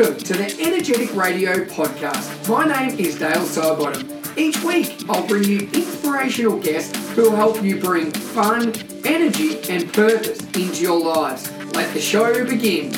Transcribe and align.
Welcome 0.00 0.18
to 0.20 0.32
the 0.32 0.62
Energetic 0.62 1.14
Radio 1.14 1.62
Podcast. 1.66 2.48
My 2.48 2.64
name 2.64 2.98
is 2.98 3.18
Dale 3.18 3.44
Sidebottom. 3.44 4.34
Each 4.38 4.58
week, 4.64 5.04
I'll 5.10 5.26
bring 5.26 5.44
you 5.44 5.58
inspirational 5.74 6.58
guests 6.58 6.96
who 7.10 7.24
will 7.24 7.36
help 7.36 7.62
you 7.62 7.78
bring 7.78 8.10
fun, 8.10 8.72
energy, 9.04 9.60
and 9.68 9.92
purpose 9.92 10.40
into 10.56 10.80
your 10.84 10.98
lives. 10.98 11.52
Let 11.74 11.92
the 11.92 12.00
show 12.00 12.46
begin. 12.46 12.92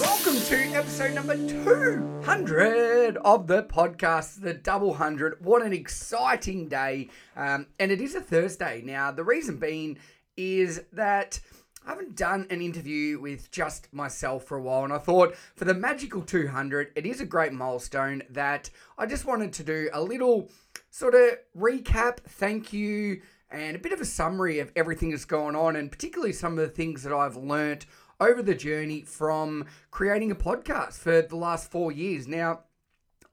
Welcome 0.00 0.40
to 0.40 0.56
episode 0.76 1.14
number 1.14 1.36
200 1.36 3.16
of 3.18 3.46
the 3.46 3.62
podcast, 3.62 4.42
the 4.42 4.54
double 4.54 4.94
hundred. 4.94 5.36
What 5.40 5.62
an 5.62 5.72
exciting 5.72 6.66
day! 6.66 7.10
Um, 7.36 7.68
and 7.78 7.92
it 7.92 8.00
is 8.00 8.16
a 8.16 8.20
Thursday. 8.20 8.82
Now, 8.84 9.12
the 9.12 9.22
reason 9.22 9.58
being 9.58 9.98
is 10.36 10.82
that 10.94 11.38
I 11.86 11.90
haven't 11.90 12.14
done 12.14 12.46
an 12.50 12.60
interview 12.60 13.18
with 13.18 13.50
just 13.50 13.92
myself 13.92 14.44
for 14.44 14.58
a 14.58 14.62
while, 14.62 14.84
and 14.84 14.92
I 14.92 14.98
thought 14.98 15.34
for 15.56 15.64
the 15.64 15.74
magical 15.74 16.22
200, 16.22 16.92
it 16.94 17.06
is 17.06 17.20
a 17.20 17.26
great 17.26 17.52
milestone 17.52 18.22
that 18.30 18.70
I 18.98 19.06
just 19.06 19.24
wanted 19.24 19.52
to 19.54 19.64
do 19.64 19.88
a 19.92 20.02
little 20.02 20.50
sort 20.90 21.14
of 21.14 21.38
recap, 21.56 22.18
thank 22.18 22.72
you, 22.72 23.22
and 23.50 23.76
a 23.76 23.80
bit 23.80 23.92
of 23.92 24.00
a 24.00 24.04
summary 24.04 24.58
of 24.58 24.70
everything 24.76 25.10
that's 25.10 25.24
going 25.24 25.56
on, 25.56 25.76
and 25.76 25.90
particularly 25.90 26.32
some 26.32 26.58
of 26.58 26.58
the 26.58 26.74
things 26.74 27.02
that 27.02 27.12
I've 27.12 27.36
learnt 27.36 27.86
over 28.20 28.42
the 28.42 28.54
journey 28.54 29.00
from 29.00 29.64
creating 29.90 30.30
a 30.30 30.36
podcast 30.36 30.98
for 30.98 31.22
the 31.22 31.36
last 31.36 31.70
four 31.70 31.90
years. 31.90 32.28
Now, 32.28 32.60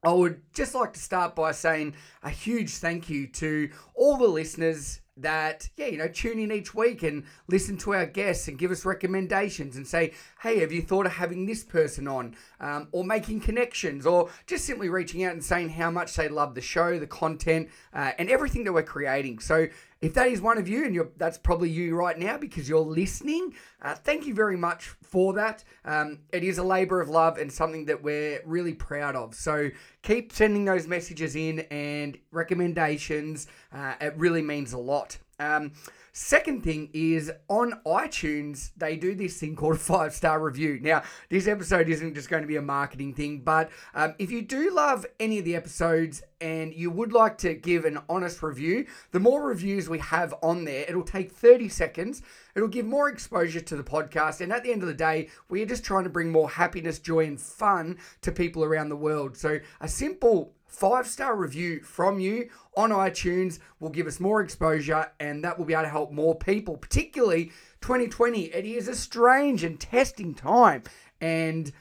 I 0.02 0.12
would 0.12 0.40
just 0.54 0.74
like 0.74 0.94
to 0.94 1.00
start 1.00 1.34
by 1.34 1.52
saying 1.52 1.94
a 2.22 2.30
huge 2.30 2.70
thank 2.76 3.10
you 3.10 3.26
to 3.26 3.68
all 3.94 4.16
the 4.16 4.28
listeners 4.28 5.00
that, 5.22 5.68
yeah, 5.76 5.86
you 5.86 5.98
know, 5.98 6.08
tune 6.08 6.38
in 6.38 6.52
each 6.52 6.74
week 6.74 7.02
and 7.02 7.24
listen 7.48 7.76
to 7.78 7.94
our 7.94 8.06
guests 8.06 8.48
and 8.48 8.58
give 8.58 8.70
us 8.70 8.84
recommendations 8.84 9.76
and 9.76 9.86
say, 9.86 10.12
hey, 10.42 10.58
have 10.60 10.72
you 10.72 10.82
thought 10.82 11.06
of 11.06 11.12
having 11.12 11.46
this 11.46 11.64
person 11.64 12.08
on? 12.08 12.36
Um, 12.60 12.88
or 12.92 13.04
making 13.04 13.40
connections 13.40 14.06
or 14.06 14.30
just 14.46 14.64
simply 14.64 14.88
reaching 14.88 15.24
out 15.24 15.32
and 15.32 15.44
saying 15.44 15.70
how 15.70 15.90
much 15.90 16.16
they 16.16 16.28
love 16.28 16.54
the 16.54 16.60
show, 16.60 16.98
the 16.98 17.06
content, 17.06 17.68
uh, 17.94 18.12
and 18.18 18.30
everything 18.30 18.64
that 18.64 18.72
we're 18.72 18.82
creating. 18.82 19.38
So 19.38 19.68
if 20.00 20.14
that 20.14 20.28
is 20.28 20.40
one 20.40 20.58
of 20.58 20.68
you, 20.68 20.84
and 20.84 20.94
you're, 20.94 21.10
that's 21.16 21.38
probably 21.38 21.70
you 21.70 21.96
right 21.96 22.18
now 22.18 22.38
because 22.38 22.68
you're 22.68 22.80
listening, 22.80 23.54
uh, 23.82 23.94
thank 23.94 24.26
you 24.26 24.34
very 24.34 24.56
much 24.56 24.94
for 25.02 25.32
that. 25.34 25.64
Um, 25.84 26.20
it 26.32 26.44
is 26.44 26.58
a 26.58 26.62
labor 26.62 27.00
of 27.00 27.08
love 27.08 27.38
and 27.38 27.52
something 27.52 27.86
that 27.86 28.02
we're 28.02 28.40
really 28.44 28.74
proud 28.74 29.16
of. 29.16 29.34
So 29.34 29.70
keep 30.02 30.32
sending 30.32 30.64
those 30.64 30.86
messages 30.86 31.34
in 31.34 31.60
and 31.70 32.16
recommendations. 32.30 33.48
Uh, 33.72 33.94
it 34.00 34.14
really 34.16 34.42
means 34.42 34.72
a 34.72 34.78
lot. 34.78 35.18
Um, 35.38 35.72
Second 36.20 36.64
thing 36.64 36.90
is 36.92 37.30
on 37.46 37.80
iTunes, 37.86 38.72
they 38.76 38.96
do 38.96 39.14
this 39.14 39.38
thing 39.38 39.54
called 39.54 39.76
a 39.76 39.78
five 39.78 40.12
star 40.12 40.40
review. 40.40 40.80
Now, 40.82 41.04
this 41.28 41.46
episode 41.46 41.88
isn't 41.88 42.14
just 42.14 42.28
going 42.28 42.42
to 42.42 42.48
be 42.48 42.56
a 42.56 42.62
marketing 42.62 43.14
thing, 43.14 43.42
but 43.44 43.70
um, 43.94 44.16
if 44.18 44.32
you 44.32 44.42
do 44.42 44.74
love 44.74 45.06
any 45.20 45.38
of 45.38 45.44
the 45.44 45.54
episodes 45.54 46.24
and 46.40 46.74
you 46.74 46.90
would 46.90 47.12
like 47.12 47.38
to 47.38 47.54
give 47.54 47.84
an 47.84 47.98
honest 48.08 48.42
review, 48.42 48.86
the 49.12 49.20
more 49.20 49.46
reviews 49.46 49.88
we 49.88 50.00
have 50.00 50.34
on 50.42 50.64
there, 50.64 50.84
it'll 50.88 51.04
take 51.04 51.30
30 51.30 51.68
seconds. 51.68 52.20
It'll 52.56 52.68
give 52.68 52.86
more 52.86 53.08
exposure 53.08 53.60
to 53.60 53.76
the 53.76 53.84
podcast. 53.84 54.40
And 54.40 54.52
at 54.52 54.64
the 54.64 54.72
end 54.72 54.82
of 54.82 54.88
the 54.88 54.94
day, 54.94 55.28
we're 55.48 55.66
just 55.66 55.84
trying 55.84 56.02
to 56.02 56.10
bring 56.10 56.32
more 56.32 56.50
happiness, 56.50 56.98
joy, 56.98 57.26
and 57.26 57.40
fun 57.40 57.96
to 58.22 58.32
people 58.32 58.64
around 58.64 58.88
the 58.88 58.96
world. 58.96 59.36
So, 59.36 59.60
a 59.80 59.86
simple 59.86 60.52
five 60.68 61.06
star 61.06 61.34
review 61.34 61.80
from 61.80 62.20
you 62.20 62.50
on 62.76 62.90
iTunes 62.90 63.58
will 63.80 63.88
give 63.88 64.06
us 64.06 64.20
more 64.20 64.40
exposure 64.40 65.10
and 65.18 65.42
that 65.42 65.58
will 65.58 65.64
be 65.64 65.72
able 65.72 65.82
to 65.82 65.88
help 65.88 66.12
more 66.12 66.36
people, 66.36 66.76
particularly 66.76 67.46
2020. 67.80 68.44
It 68.44 68.64
is 68.64 68.86
a 68.86 68.94
strange 68.94 69.64
and 69.64 69.80
testing 69.80 70.34
time. 70.34 70.84
And 71.20 71.72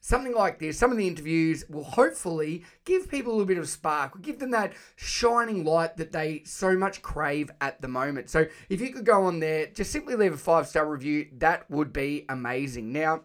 something 0.00 0.34
like 0.34 0.58
this, 0.58 0.78
some 0.78 0.92
of 0.92 0.98
the 0.98 1.08
interviews 1.08 1.64
will 1.70 1.84
hopefully 1.84 2.62
give 2.84 3.10
people 3.10 3.32
a 3.32 3.34
little 3.34 3.46
bit 3.46 3.58
of 3.58 3.68
spark, 3.68 4.20
give 4.20 4.38
them 4.38 4.50
that 4.50 4.74
shining 4.96 5.64
light 5.64 5.96
that 5.96 6.12
they 6.12 6.42
so 6.44 6.76
much 6.76 7.00
crave 7.00 7.50
at 7.62 7.80
the 7.80 7.88
moment. 7.88 8.28
So 8.28 8.46
if 8.68 8.82
you 8.82 8.92
could 8.92 9.06
go 9.06 9.24
on 9.24 9.40
there, 9.40 9.66
just 9.66 9.90
simply 9.90 10.14
leave 10.14 10.34
a 10.34 10.36
five 10.36 10.68
star 10.68 10.86
review, 10.86 11.28
that 11.38 11.68
would 11.70 11.92
be 11.92 12.26
amazing. 12.28 12.92
Now, 12.92 13.22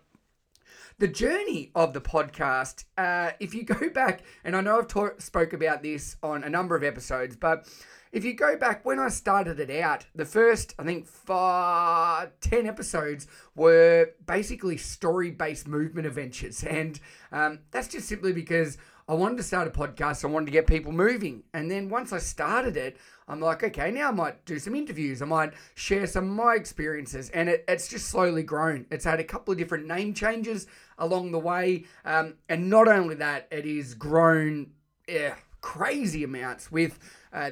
the 0.99 1.07
journey 1.07 1.71
of 1.75 1.93
the 1.93 2.01
podcast, 2.01 2.83
uh, 2.97 3.31
if 3.39 3.53
you 3.53 3.63
go 3.65 3.89
back, 3.89 4.21
and 4.43 4.55
I 4.55 4.61
know 4.61 4.79
I've 4.79 4.87
talk, 4.87 5.21
spoke 5.21 5.53
about 5.53 5.81
this 5.81 6.17
on 6.21 6.43
a 6.43 6.49
number 6.49 6.75
of 6.75 6.83
episodes, 6.83 7.35
but 7.35 7.67
if 8.11 8.25
you 8.25 8.33
go 8.33 8.57
back 8.57 8.85
when 8.85 8.99
I 8.99 9.09
started 9.09 9.59
it 9.59 9.69
out, 9.81 10.05
the 10.13 10.25
first, 10.25 10.73
I 10.77 10.83
think, 10.83 11.07
five, 11.07 12.31
10 12.41 12.65
episodes 12.65 13.27
were 13.55 14.09
basically 14.25 14.77
story 14.77 15.31
based 15.31 15.67
movement 15.67 16.07
adventures. 16.07 16.63
And 16.63 16.99
um, 17.31 17.59
that's 17.71 17.87
just 17.87 18.07
simply 18.07 18.33
because 18.33 18.77
I 19.07 19.13
wanted 19.13 19.37
to 19.37 19.43
start 19.43 19.67
a 19.67 19.71
podcast. 19.71 20.25
I 20.25 20.27
wanted 20.27 20.47
to 20.47 20.51
get 20.51 20.67
people 20.67 20.91
moving. 20.91 21.43
And 21.53 21.69
then 21.69 21.89
once 21.89 22.11
I 22.11 22.17
started 22.17 22.77
it, 22.77 22.97
I'm 23.29 23.39
like, 23.39 23.63
okay, 23.63 23.91
now 23.91 24.09
I 24.09 24.11
might 24.11 24.45
do 24.45 24.57
some 24.57 24.75
interviews. 24.75 25.21
I 25.21 25.25
might 25.25 25.53
share 25.75 26.07
some 26.07 26.25
of 26.25 26.31
my 26.31 26.55
experiences. 26.55 27.29
And 27.29 27.47
it, 27.47 27.63
it's 27.67 27.87
just 27.87 28.07
slowly 28.07 28.43
grown. 28.43 28.87
It's 28.89 29.05
had 29.05 29.19
a 29.19 29.23
couple 29.23 29.51
of 29.51 29.57
different 29.57 29.87
name 29.87 30.13
changes 30.13 30.65
along 30.97 31.31
the 31.31 31.39
way. 31.39 31.85
Um, 32.03 32.33
and 32.49 32.69
not 32.69 32.87
only 32.87 33.15
that, 33.15 33.47
it 33.51 33.65
is 33.65 33.93
grown 33.93 34.71
yeah, 35.07 35.35
crazy 35.61 36.23
amounts 36.23 36.71
with. 36.71 36.99
Uh, 37.31 37.51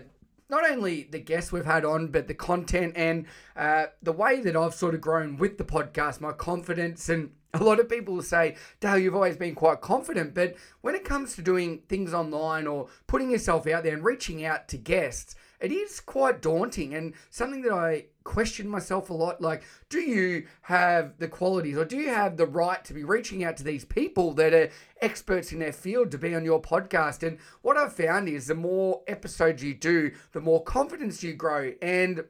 not 0.49 0.69
only 0.69 1.03
the 1.03 1.19
guests 1.19 1.51
we've 1.51 1.65
had 1.65 1.83
on, 1.83 2.07
but 2.07 2.27
the 2.27 2.33
content 2.33 2.93
and 2.95 3.25
uh, 3.55 3.87
the 4.01 4.13
way 4.13 4.41
that 4.41 4.55
I've 4.55 4.73
sort 4.73 4.95
of 4.95 5.01
grown 5.01 5.37
with 5.37 5.57
the 5.57 5.65
podcast, 5.65 6.21
my 6.21 6.31
confidence. 6.31 7.09
And 7.09 7.31
a 7.53 7.63
lot 7.63 7.79
of 7.79 7.89
people 7.89 8.15
will 8.15 8.21
say, 8.21 8.55
Dale, 8.79 8.97
you've 8.97 9.15
always 9.15 9.35
been 9.35 9.55
quite 9.55 9.81
confident. 9.81 10.33
But 10.33 10.55
when 10.81 10.95
it 10.95 11.03
comes 11.03 11.35
to 11.35 11.41
doing 11.41 11.81
things 11.89 12.13
online 12.13 12.65
or 12.65 12.87
putting 13.07 13.29
yourself 13.29 13.67
out 13.67 13.83
there 13.83 13.93
and 13.93 14.05
reaching 14.05 14.45
out 14.45 14.67
to 14.69 14.77
guests, 14.77 15.35
it 15.59 15.71
is 15.71 15.99
quite 15.99 16.41
daunting 16.41 16.93
and 16.93 17.13
something 17.29 17.61
that 17.63 17.73
I 17.73 18.05
question 18.23 18.67
myself 18.67 19.09
a 19.09 19.13
lot. 19.13 19.41
Like, 19.41 19.63
do 19.89 19.99
you 19.99 20.45
have 20.63 21.17
the 21.17 21.27
qualities 21.27 21.77
or 21.77 21.85
do 21.85 21.97
you 21.97 22.09
have 22.09 22.37
the 22.37 22.45
right 22.45 22.83
to 22.85 22.93
be 22.93 23.03
reaching 23.03 23.43
out 23.43 23.57
to 23.57 23.63
these 23.63 23.85
people 23.85 24.33
that 24.33 24.53
are 24.53 24.69
experts 25.01 25.51
in 25.51 25.59
their 25.59 25.73
field 25.73 26.11
to 26.11 26.17
be 26.17 26.35
on 26.35 26.45
your 26.45 26.61
podcast? 26.61 27.25
And 27.25 27.39
what 27.61 27.77
I've 27.77 27.93
found 27.93 28.29
is 28.29 28.47
the 28.47 28.55
more 28.55 29.01
episodes 29.07 29.63
you 29.63 29.73
do, 29.73 30.11
the 30.33 30.41
more 30.41 30.63
confidence 30.63 31.23
you 31.23 31.33
grow. 31.33 31.73
And 31.81 32.25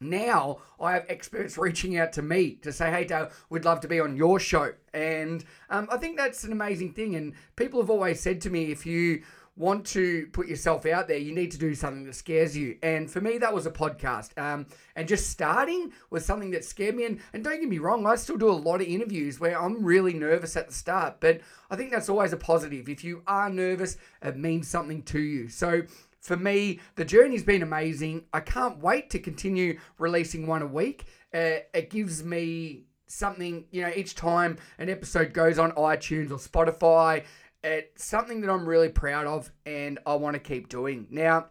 now 0.00 0.58
I 0.80 0.94
have 0.94 1.06
experts 1.08 1.56
reaching 1.58 1.96
out 1.96 2.12
to 2.14 2.22
me 2.22 2.54
to 2.62 2.72
say, 2.72 2.90
hey, 2.90 3.04
Dale, 3.04 3.30
we'd 3.48 3.64
love 3.64 3.80
to 3.80 3.88
be 3.88 4.00
on 4.00 4.16
your 4.16 4.40
show. 4.40 4.72
And 4.92 5.44
um, 5.70 5.86
I 5.90 5.98
think 5.98 6.16
that's 6.16 6.44
an 6.44 6.52
amazing 6.52 6.94
thing. 6.94 7.14
And 7.14 7.34
people 7.54 7.80
have 7.80 7.90
always 7.90 8.20
said 8.20 8.40
to 8.42 8.50
me, 8.50 8.72
if 8.72 8.86
you 8.86 9.22
want 9.56 9.86
to 9.86 10.26
put 10.32 10.48
yourself 10.48 10.84
out 10.84 11.08
there, 11.08 11.16
you 11.16 11.34
need 11.34 11.50
to 11.50 11.58
do 11.58 11.74
something 11.74 12.04
that 12.04 12.14
scares 12.14 12.56
you. 12.56 12.76
And 12.82 13.10
for 13.10 13.20
me, 13.20 13.38
that 13.38 13.54
was 13.54 13.66
a 13.66 13.70
podcast. 13.70 14.36
Um, 14.38 14.66
and 14.94 15.08
just 15.08 15.30
starting 15.30 15.92
was 16.10 16.24
something 16.24 16.50
that 16.50 16.64
scared 16.64 16.94
me. 16.94 17.04
And, 17.04 17.20
and 17.32 17.42
don't 17.42 17.60
get 17.60 17.68
me 17.68 17.78
wrong, 17.78 18.06
I 18.06 18.16
still 18.16 18.36
do 18.36 18.50
a 18.50 18.52
lot 18.52 18.80
of 18.80 18.86
interviews 18.86 19.40
where 19.40 19.60
I'm 19.60 19.82
really 19.82 20.12
nervous 20.12 20.56
at 20.56 20.68
the 20.68 20.74
start. 20.74 21.20
But 21.20 21.40
I 21.70 21.76
think 21.76 21.90
that's 21.90 22.08
always 22.08 22.32
a 22.32 22.36
positive. 22.36 22.88
If 22.88 23.02
you 23.02 23.22
are 23.26 23.48
nervous, 23.48 23.96
it 24.22 24.36
means 24.36 24.68
something 24.68 25.02
to 25.04 25.20
you. 25.20 25.48
So 25.48 25.82
for 26.20 26.36
me, 26.36 26.80
the 26.96 27.04
journey's 27.04 27.44
been 27.44 27.62
amazing. 27.62 28.24
I 28.32 28.40
can't 28.40 28.78
wait 28.78 29.10
to 29.10 29.18
continue 29.18 29.78
releasing 29.98 30.46
one 30.46 30.62
a 30.62 30.66
week. 30.66 31.06
Uh, 31.32 31.64
it 31.72 31.88
gives 31.90 32.22
me 32.22 32.84
something, 33.06 33.64
you 33.70 33.82
know, 33.82 33.92
each 33.94 34.14
time 34.14 34.58
an 34.78 34.90
episode 34.90 35.32
goes 35.32 35.58
on 35.58 35.72
iTunes 35.72 36.30
or 36.30 36.38
Spotify, 36.38 37.24
it's 37.66 38.04
something 38.04 38.40
that 38.42 38.50
I'm 38.50 38.64
really 38.64 38.88
proud 38.88 39.26
of 39.26 39.50
and 39.66 39.98
I 40.06 40.14
want 40.14 40.34
to 40.34 40.40
keep 40.40 40.68
doing. 40.68 41.08
Now, 41.10 41.46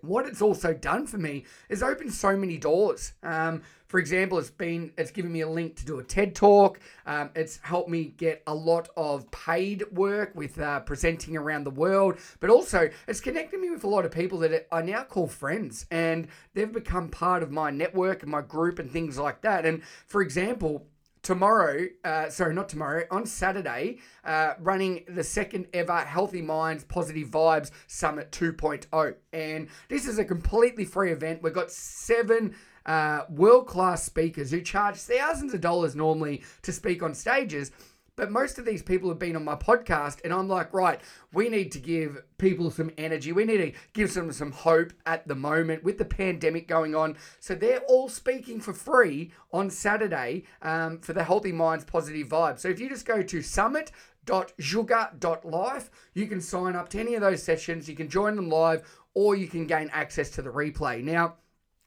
what 0.00 0.26
it's 0.26 0.42
also 0.42 0.74
done 0.74 1.06
for 1.06 1.16
me 1.16 1.44
is 1.70 1.82
opened 1.82 2.12
so 2.12 2.36
many 2.36 2.58
doors. 2.58 3.14
Um, 3.22 3.62
for 3.86 3.98
example, 3.98 4.38
it's 4.38 4.50
been 4.50 4.92
it's 4.98 5.10
given 5.10 5.32
me 5.32 5.40
a 5.40 5.48
link 5.48 5.76
to 5.76 5.86
do 5.86 5.98
a 5.98 6.04
TED 6.04 6.34
talk. 6.34 6.78
Um, 7.06 7.30
it's 7.34 7.58
helped 7.62 7.88
me 7.88 8.04
get 8.04 8.42
a 8.46 8.54
lot 8.54 8.90
of 8.96 9.30
paid 9.30 9.84
work 9.92 10.32
with 10.34 10.60
uh, 10.60 10.80
presenting 10.80 11.36
around 11.36 11.64
the 11.64 11.70
world, 11.70 12.18
but 12.38 12.50
also 12.50 12.90
it's 13.08 13.20
connected 13.20 13.58
me 13.58 13.70
with 13.70 13.84
a 13.84 13.88
lot 13.88 14.04
of 14.04 14.10
people 14.10 14.38
that 14.40 14.66
I 14.70 14.82
now 14.82 15.04
call 15.04 15.26
friends, 15.26 15.86
and 15.90 16.28
they've 16.52 16.70
become 16.70 17.08
part 17.08 17.42
of 17.42 17.50
my 17.50 17.70
network 17.70 18.22
and 18.22 18.30
my 18.30 18.42
group 18.42 18.78
and 18.78 18.90
things 18.90 19.18
like 19.18 19.40
that. 19.40 19.64
And 19.64 19.82
for 20.06 20.20
example, 20.20 20.86
tomorrow, 21.26 21.88
uh, 22.04 22.30
sorry, 22.30 22.54
not 22.54 22.68
tomorrow, 22.68 23.02
on 23.10 23.26
Saturday, 23.26 23.98
uh, 24.24 24.52
running 24.60 25.04
the 25.08 25.24
second 25.24 25.66
ever 25.74 25.96
Healthy 25.96 26.40
Minds 26.40 26.84
Positive 26.84 27.26
Vibes 27.26 27.72
Summit 27.88 28.30
2.0. 28.30 29.14
And 29.32 29.66
this 29.88 30.06
is 30.06 30.20
a 30.20 30.24
completely 30.24 30.84
free 30.84 31.10
event. 31.10 31.42
We've 31.42 31.52
got 31.52 31.72
seven 31.72 32.54
uh, 32.86 33.22
world 33.28 33.66
class 33.66 34.04
speakers 34.04 34.52
who 34.52 34.60
charge 34.60 34.94
thousands 34.98 35.52
of 35.52 35.60
dollars 35.60 35.96
normally 35.96 36.44
to 36.62 36.70
speak 36.70 37.02
on 37.02 37.12
stages. 37.12 37.72
But 38.16 38.30
most 38.30 38.58
of 38.58 38.64
these 38.64 38.82
people 38.82 39.10
have 39.10 39.18
been 39.18 39.36
on 39.36 39.44
my 39.44 39.54
podcast, 39.54 40.20
and 40.24 40.32
I'm 40.32 40.48
like, 40.48 40.72
right, 40.72 41.00
we 41.32 41.48
need 41.50 41.70
to 41.72 41.78
give 41.78 42.22
people 42.38 42.70
some 42.70 42.90
energy. 42.96 43.30
We 43.32 43.44
need 43.44 43.58
to 43.58 43.72
give 43.92 44.14
them 44.14 44.32
some 44.32 44.52
hope 44.52 44.94
at 45.04 45.28
the 45.28 45.34
moment 45.34 45.84
with 45.84 45.98
the 45.98 46.04
pandemic 46.04 46.66
going 46.66 46.94
on. 46.94 47.16
So 47.40 47.54
they're 47.54 47.80
all 47.80 48.08
speaking 48.08 48.60
for 48.60 48.72
free 48.72 49.32
on 49.52 49.68
Saturday 49.68 50.44
um, 50.62 50.98
for 50.98 51.12
the 51.12 51.24
Healthy 51.24 51.52
Minds 51.52 51.84
Positive 51.84 52.26
Vibes. 52.26 52.60
So 52.60 52.68
if 52.68 52.80
you 52.80 52.88
just 52.88 53.06
go 53.06 53.22
to 53.22 53.42
Summit 53.42 53.92
Life, 54.28 55.90
You 56.14 56.26
can 56.26 56.40
sign 56.40 56.74
up 56.74 56.88
to 56.88 57.00
any 57.00 57.14
of 57.14 57.20
those 57.20 57.42
sessions. 57.42 57.88
You 57.88 57.94
can 57.94 58.08
join 58.08 58.34
them 58.34 58.48
live 58.48 58.82
or 59.14 59.36
you 59.36 59.46
can 59.46 59.66
gain 59.66 59.88
access 59.92 60.30
to 60.30 60.42
the 60.42 60.50
replay. 60.50 61.02
Now, 61.02 61.36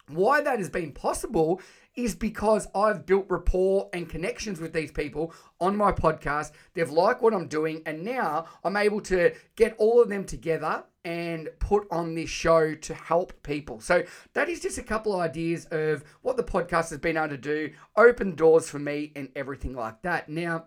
why 0.10 0.42
that 0.42 0.60
has 0.60 0.70
been 0.70 0.92
possible 0.92 1.62
is 1.96 2.16
because 2.16 2.68
I've 2.74 3.06
built 3.06 3.26
rapport 3.30 3.90
and 3.94 4.10
connections 4.10 4.60
with 4.60 4.74
these 4.74 4.92
people 4.92 5.34
on 5.60 5.76
my 5.76 5.92
podcast. 5.92 6.52
They've 6.74 6.90
liked 6.90 7.22
what 7.22 7.34
I'm 7.34 7.48
doing, 7.48 7.82
and 7.86 8.04
now 8.04 8.46
I'm 8.64 8.78
able 8.78 9.02
to 9.02 9.34
get 9.56 9.76
all 9.78 10.02
of 10.02 10.10
them 10.10 10.24
together 10.26 10.84
and 11.06 11.50
put 11.60 11.88
on 11.92 12.14
this 12.16 12.30
show 12.30 12.76
to 12.76 12.94
help 12.94 13.42
people. 13.44 13.80
So 13.80 14.04
that 14.34 14.50
is 14.50 14.60
just 14.60 14.78
a 14.78 14.84
couple 14.84 15.14
of 15.14 15.22
ideas 15.22 15.66
of 15.72 16.04
what 16.22 16.38
the 16.38 16.44
podcast 16.44 16.90
has 16.90 17.00
been 17.00 17.18
able 17.18 17.30
to 17.30 17.38
do, 17.38 17.72
open 17.96 18.36
doors 18.36 18.70
for 18.70 18.80
me, 18.80 19.12
and 19.16 19.30
everything 19.36 19.74
like 19.74 20.02
that. 20.04 20.30
Now, 20.30 20.66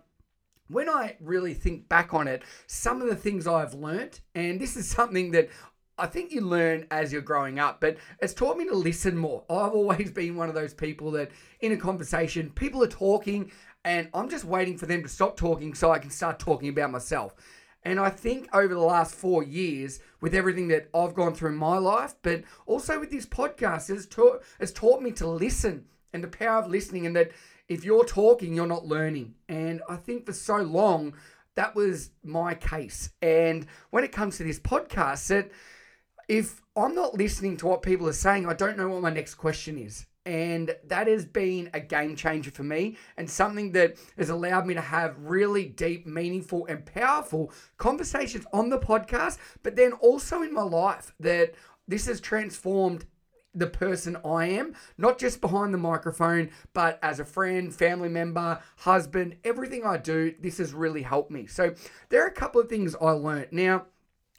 when 0.67 0.89
I 0.89 1.17
really 1.19 1.53
think 1.53 1.87
back 1.87 2.13
on 2.13 2.27
it, 2.27 2.43
some 2.67 3.01
of 3.01 3.07
the 3.07 3.15
things 3.15 3.47
I've 3.47 3.73
learnt, 3.73 4.21
and 4.33 4.59
this 4.59 4.75
is 4.75 4.87
something 4.89 5.31
that 5.31 5.49
I 5.97 6.07
think 6.07 6.31
you 6.31 6.41
learn 6.41 6.87
as 6.89 7.11
you're 7.11 7.21
growing 7.21 7.59
up, 7.59 7.79
but 7.79 7.97
it's 8.19 8.33
taught 8.33 8.57
me 8.57 8.65
to 8.65 8.75
listen 8.75 9.17
more. 9.17 9.43
I've 9.49 9.73
always 9.73 10.11
been 10.13 10.35
one 10.35 10.49
of 10.49 10.55
those 10.55 10.73
people 10.73 11.11
that 11.11 11.31
in 11.59 11.71
a 11.71 11.77
conversation, 11.77 12.49
people 12.51 12.83
are 12.83 12.87
talking 12.87 13.51
and 13.85 14.09
I'm 14.13 14.29
just 14.29 14.45
waiting 14.45 14.77
for 14.77 14.85
them 14.85 15.03
to 15.03 15.09
stop 15.09 15.35
talking 15.35 15.73
so 15.73 15.91
I 15.91 15.99
can 15.99 16.09
start 16.09 16.39
talking 16.39 16.69
about 16.69 16.91
myself. 16.91 17.35
And 17.83 17.99
I 17.99 18.09
think 18.09 18.47
over 18.53 18.73
the 18.73 18.79
last 18.79 19.13
four 19.13 19.43
years, 19.43 19.99
with 20.21 20.33
everything 20.33 20.69
that 20.69 20.89
I've 20.93 21.13
gone 21.13 21.33
through 21.33 21.49
in 21.49 21.57
my 21.57 21.77
life, 21.77 22.15
but 22.21 22.43
also 22.65 22.99
with 22.99 23.11
this 23.11 23.25
podcast, 23.25 23.89
it's 23.89 24.05
taught, 24.05 24.41
it's 24.59 24.71
taught 24.71 25.01
me 25.01 25.11
to 25.11 25.27
listen 25.27 25.85
and 26.13 26.23
the 26.23 26.29
power 26.29 26.59
of 26.59 26.69
listening, 26.69 27.05
and 27.05 27.15
that 27.15 27.31
if 27.67 27.83
you're 27.83 28.05
talking, 28.05 28.53
you're 28.53 28.67
not 28.67 28.85
learning. 28.85 29.35
And 29.49 29.81
I 29.89 29.97
think 29.97 30.25
for 30.25 30.33
so 30.33 30.57
long, 30.57 31.15
that 31.55 31.75
was 31.75 32.11
my 32.23 32.53
case. 32.53 33.09
And 33.21 33.67
when 33.89 34.03
it 34.03 34.11
comes 34.11 34.37
to 34.37 34.43
this 34.43 34.59
podcast, 34.59 35.27
that 35.27 35.51
if 36.33 36.63
I'm 36.75 36.95
not 36.95 37.13
listening 37.13 37.57
to 37.57 37.67
what 37.67 37.83
people 37.83 38.09
are 38.09 38.11
saying, 38.11 38.49
I 38.49 38.55
don't 38.55 38.75
know 38.75 38.89
what 38.89 39.03
my 39.03 39.11
next 39.11 39.35
question 39.35 39.77
is. 39.77 40.07
And 40.25 40.75
that 40.87 41.05
has 41.05 41.25
been 41.25 41.69
a 41.75 41.79
game 41.79 42.15
changer 42.15 42.49
for 42.49 42.63
me 42.63 42.97
and 43.17 43.29
something 43.29 43.71
that 43.73 43.97
has 44.17 44.31
allowed 44.31 44.65
me 44.65 44.73
to 44.73 44.81
have 44.81 45.15
really 45.19 45.65
deep, 45.65 46.07
meaningful, 46.07 46.65
and 46.65 46.83
powerful 46.87 47.51
conversations 47.77 48.47
on 48.51 48.71
the 48.71 48.79
podcast, 48.79 49.37
but 49.61 49.75
then 49.75 49.93
also 49.93 50.41
in 50.41 50.51
my 50.51 50.63
life 50.63 51.13
that 51.19 51.53
this 51.87 52.07
has 52.07 52.19
transformed 52.19 53.05
the 53.53 53.67
person 53.67 54.17
I 54.25 54.47
am, 54.47 54.73
not 54.97 55.19
just 55.19 55.39
behind 55.39 55.71
the 55.71 55.77
microphone, 55.77 56.49
but 56.73 56.97
as 57.03 57.19
a 57.19 57.25
friend, 57.25 57.71
family 57.71 58.09
member, 58.09 58.59
husband, 58.77 59.35
everything 59.43 59.85
I 59.85 59.97
do, 59.97 60.33
this 60.39 60.57
has 60.57 60.73
really 60.73 61.03
helped 61.03 61.29
me. 61.29 61.45
So 61.45 61.75
there 62.09 62.23
are 62.23 62.29
a 62.29 62.31
couple 62.31 62.59
of 62.59 62.69
things 62.69 62.95
I 62.99 63.11
learned. 63.11 63.49
Now, 63.51 63.85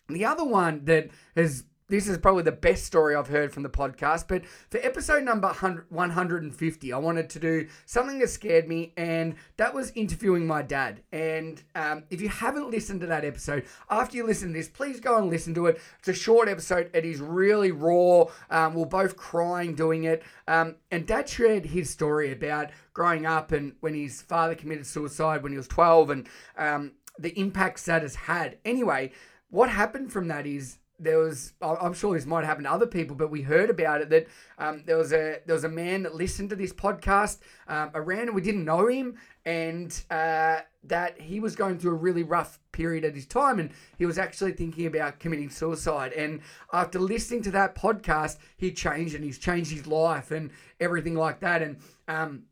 the 0.08 0.24
other 0.24 0.44
one 0.44 0.84
that 0.86 1.10
has 1.36 1.64
this 1.88 2.08
is 2.08 2.16
probably 2.16 2.42
the 2.42 2.52
best 2.52 2.84
story 2.84 3.14
I've 3.14 3.28
heard 3.28 3.52
from 3.52 3.62
the 3.62 3.68
podcast. 3.68 4.26
But 4.26 4.46
for 4.70 4.78
episode 4.78 5.22
number 5.22 5.48
150, 5.48 6.92
I 6.92 6.98
wanted 6.98 7.28
to 7.30 7.38
do 7.38 7.68
something 7.84 8.18
that 8.20 8.30
scared 8.30 8.66
me, 8.68 8.92
and 8.96 9.34
that 9.58 9.74
was 9.74 9.92
interviewing 9.94 10.46
my 10.46 10.62
dad. 10.62 11.02
And 11.12 11.62
um, 11.74 12.04
if 12.10 12.20
you 12.22 12.28
haven't 12.28 12.70
listened 12.70 13.02
to 13.02 13.06
that 13.08 13.24
episode, 13.24 13.64
after 13.90 14.16
you 14.16 14.26
listen 14.26 14.48
to 14.48 14.54
this, 14.54 14.68
please 14.68 14.98
go 14.98 15.18
and 15.18 15.28
listen 15.28 15.52
to 15.54 15.66
it. 15.66 15.80
It's 15.98 16.08
a 16.08 16.14
short 16.14 16.48
episode, 16.48 16.90
it 16.94 17.04
is 17.04 17.20
really 17.20 17.70
raw. 17.70 18.24
Um, 18.50 18.74
we're 18.74 18.86
both 18.86 19.16
crying 19.16 19.74
doing 19.74 20.04
it. 20.04 20.22
Um, 20.48 20.76
and 20.90 21.06
dad 21.06 21.28
shared 21.28 21.66
his 21.66 21.90
story 21.90 22.32
about 22.32 22.70
growing 22.94 23.26
up 23.26 23.52
and 23.52 23.74
when 23.80 23.94
his 23.94 24.22
father 24.22 24.54
committed 24.54 24.86
suicide 24.86 25.42
when 25.42 25.52
he 25.52 25.58
was 25.58 25.68
12 25.68 26.10
and 26.10 26.28
um, 26.56 26.92
the 27.18 27.38
impacts 27.38 27.84
that 27.84 28.02
has 28.02 28.14
had. 28.14 28.58
Anyway, 28.64 29.12
what 29.50 29.68
happened 29.68 30.12
from 30.12 30.28
that 30.28 30.46
is 30.46 30.78
there 31.04 31.18
was 31.18 31.52
I'm 31.60 31.92
sure 31.92 32.14
this 32.14 32.26
might 32.26 32.44
happen 32.44 32.64
to 32.64 32.72
other 32.72 32.86
people, 32.86 33.14
but 33.14 33.30
we 33.30 33.42
heard 33.42 33.70
about 33.70 34.00
it 34.00 34.10
that 34.10 34.26
um, 34.58 34.82
there 34.86 34.96
was 34.96 35.12
a 35.12 35.40
there 35.46 35.54
was 35.54 35.64
a 35.64 35.68
man 35.68 36.02
that 36.02 36.14
listened 36.14 36.50
to 36.50 36.56
this 36.56 36.72
podcast 36.72 37.38
um, 37.68 37.90
around 37.94 38.22
and 38.22 38.34
we 38.34 38.42
didn't 38.42 38.64
know 38.64 38.88
him 38.88 39.16
and 39.44 40.04
uh, 40.10 40.60
that 40.84 41.20
he 41.20 41.40
was 41.40 41.54
going 41.54 41.78
through 41.78 41.92
a 41.92 41.96
really 41.96 42.22
rough 42.22 42.58
period 42.72 43.04
at 43.04 43.14
his 43.14 43.26
time 43.26 43.58
and 43.58 43.70
he 43.98 44.06
was 44.06 44.18
actually 44.18 44.52
thinking 44.52 44.86
about 44.86 45.20
committing 45.20 45.50
suicide. 45.50 46.12
And 46.12 46.40
after 46.72 46.98
listening 46.98 47.42
to 47.42 47.50
that 47.52 47.74
podcast 47.74 48.38
he 48.56 48.72
changed 48.72 49.14
and 49.14 49.24
he's 49.24 49.38
changed 49.38 49.70
his 49.70 49.86
life 49.86 50.30
and 50.30 50.50
everything 50.80 51.14
like 51.14 51.40
that. 51.40 51.62
And 51.62 51.78
um, 52.08 52.44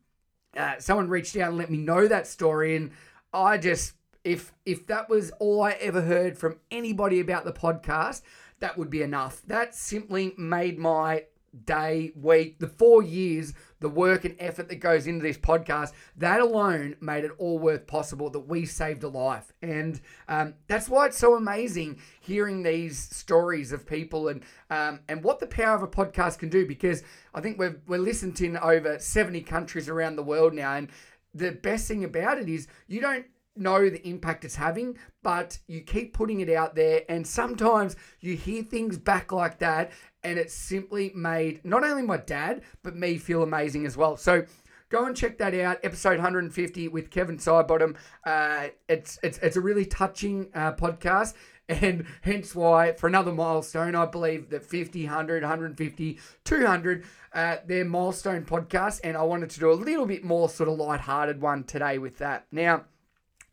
uh, 0.55 0.75
someone 0.79 1.09
reached 1.09 1.35
out 1.37 1.49
and 1.49 1.57
let 1.57 1.71
me 1.71 1.77
know 1.77 2.07
that 2.07 2.27
story 2.27 2.75
and 2.75 2.91
I 3.33 3.57
just 3.57 3.93
if 4.23 4.53
if 4.65 4.87
that 4.87 5.09
was 5.09 5.31
all 5.39 5.61
I 5.61 5.71
ever 5.73 6.01
heard 6.01 6.37
from 6.37 6.59
anybody 6.71 7.19
about 7.19 7.45
the 7.45 7.53
podcast, 7.53 8.21
that 8.59 8.77
would 8.77 8.89
be 8.89 9.01
enough. 9.01 9.41
That 9.47 9.75
simply 9.75 10.33
made 10.37 10.77
my 10.77 11.25
day, 11.65 12.11
week, 12.15 12.57
the 12.59 12.67
four 12.67 13.03
years, 13.03 13.53
the 13.79 13.89
work 13.89 14.25
and 14.25 14.35
effort 14.39 14.69
that 14.69 14.77
goes 14.77 15.05
into 15.05 15.21
this 15.21 15.37
podcast, 15.37 15.91
that 16.17 16.39
alone 16.39 16.95
made 16.99 17.23
it 17.23 17.31
all 17.37 17.59
worth 17.59 17.85
possible 17.85 18.29
that 18.31 18.39
we 18.39 18.65
saved 18.65 19.03
a 19.03 19.07
life. 19.07 19.53
And 19.61 19.99
um, 20.27 20.55
that's 20.67 20.89
why 20.89 21.07
it's 21.07 21.17
so 21.17 21.35
amazing 21.35 21.99
hearing 22.21 22.63
these 22.63 22.97
stories 22.97 23.71
of 23.71 23.85
people 23.85 24.29
and 24.29 24.43
um, 24.69 25.01
and 25.07 25.23
what 25.23 25.39
the 25.39 25.47
power 25.47 25.75
of 25.75 25.83
a 25.83 25.87
podcast 25.87 26.39
can 26.39 26.49
do. 26.49 26.65
Because 26.65 27.03
I 27.33 27.41
think 27.41 27.59
we're 27.59 27.81
we're 27.87 27.99
listened 27.99 28.35
to 28.37 28.45
in 28.45 28.57
over 28.57 28.97
seventy 28.99 29.41
countries 29.41 29.89
around 29.89 30.15
the 30.15 30.23
world 30.23 30.53
now, 30.53 30.73
and 30.73 30.89
the 31.33 31.51
best 31.51 31.87
thing 31.87 32.03
about 32.03 32.37
it 32.37 32.47
is 32.47 32.67
you 32.87 33.01
don't 33.01 33.25
know 33.55 33.89
the 33.89 34.05
impact 34.07 34.45
it's 34.45 34.55
having, 34.55 34.97
but 35.21 35.59
you 35.67 35.81
keep 35.81 36.13
putting 36.13 36.39
it 36.39 36.49
out 36.49 36.75
there, 36.75 37.03
and 37.09 37.25
sometimes 37.25 37.95
you 38.19 38.35
hear 38.35 38.63
things 38.63 38.97
back 38.97 39.31
like 39.31 39.59
that, 39.59 39.91
and 40.23 40.39
it 40.39 40.51
simply 40.51 41.11
made 41.15 41.63
not 41.63 41.83
only 41.83 42.03
my 42.03 42.17
dad, 42.17 42.61
but 42.81 42.95
me 42.95 43.17
feel 43.17 43.43
amazing 43.43 43.85
as 43.85 43.97
well. 43.97 44.17
So 44.17 44.45
go 44.89 45.05
and 45.05 45.15
check 45.15 45.37
that 45.39 45.53
out, 45.55 45.79
episode 45.83 46.17
150 46.17 46.87
with 46.87 47.09
Kevin 47.09 47.37
Sidebottom. 47.37 47.95
Uh, 48.25 48.67
it's, 48.87 49.19
it's, 49.23 49.37
it's 49.39 49.57
a 49.57 49.61
really 49.61 49.85
touching 49.85 50.49
uh, 50.53 50.73
podcast. 50.73 51.33
And 51.69 52.05
hence 52.21 52.53
why, 52.53 52.91
for 52.91 53.07
another 53.07 53.31
milestone, 53.31 53.95
I 53.95 54.05
believe 54.05 54.49
that 54.49 54.65
50, 54.65 55.05
100, 55.05 55.43
150, 55.43 56.19
200, 56.43 57.05
uh, 57.33 57.55
they're 57.65 57.85
milestone 57.85 58.43
podcasts. 58.43 58.99
And 59.03 59.15
I 59.15 59.23
wanted 59.23 59.49
to 59.51 59.59
do 59.59 59.71
a 59.71 59.73
little 59.73 60.05
bit 60.05 60.23
more 60.23 60.49
sort 60.49 60.69
of 60.69 60.77
light-hearted 60.77 61.41
one 61.41 61.63
today 61.63 61.97
with 61.97 62.17
that. 62.17 62.47
Now, 62.51 62.83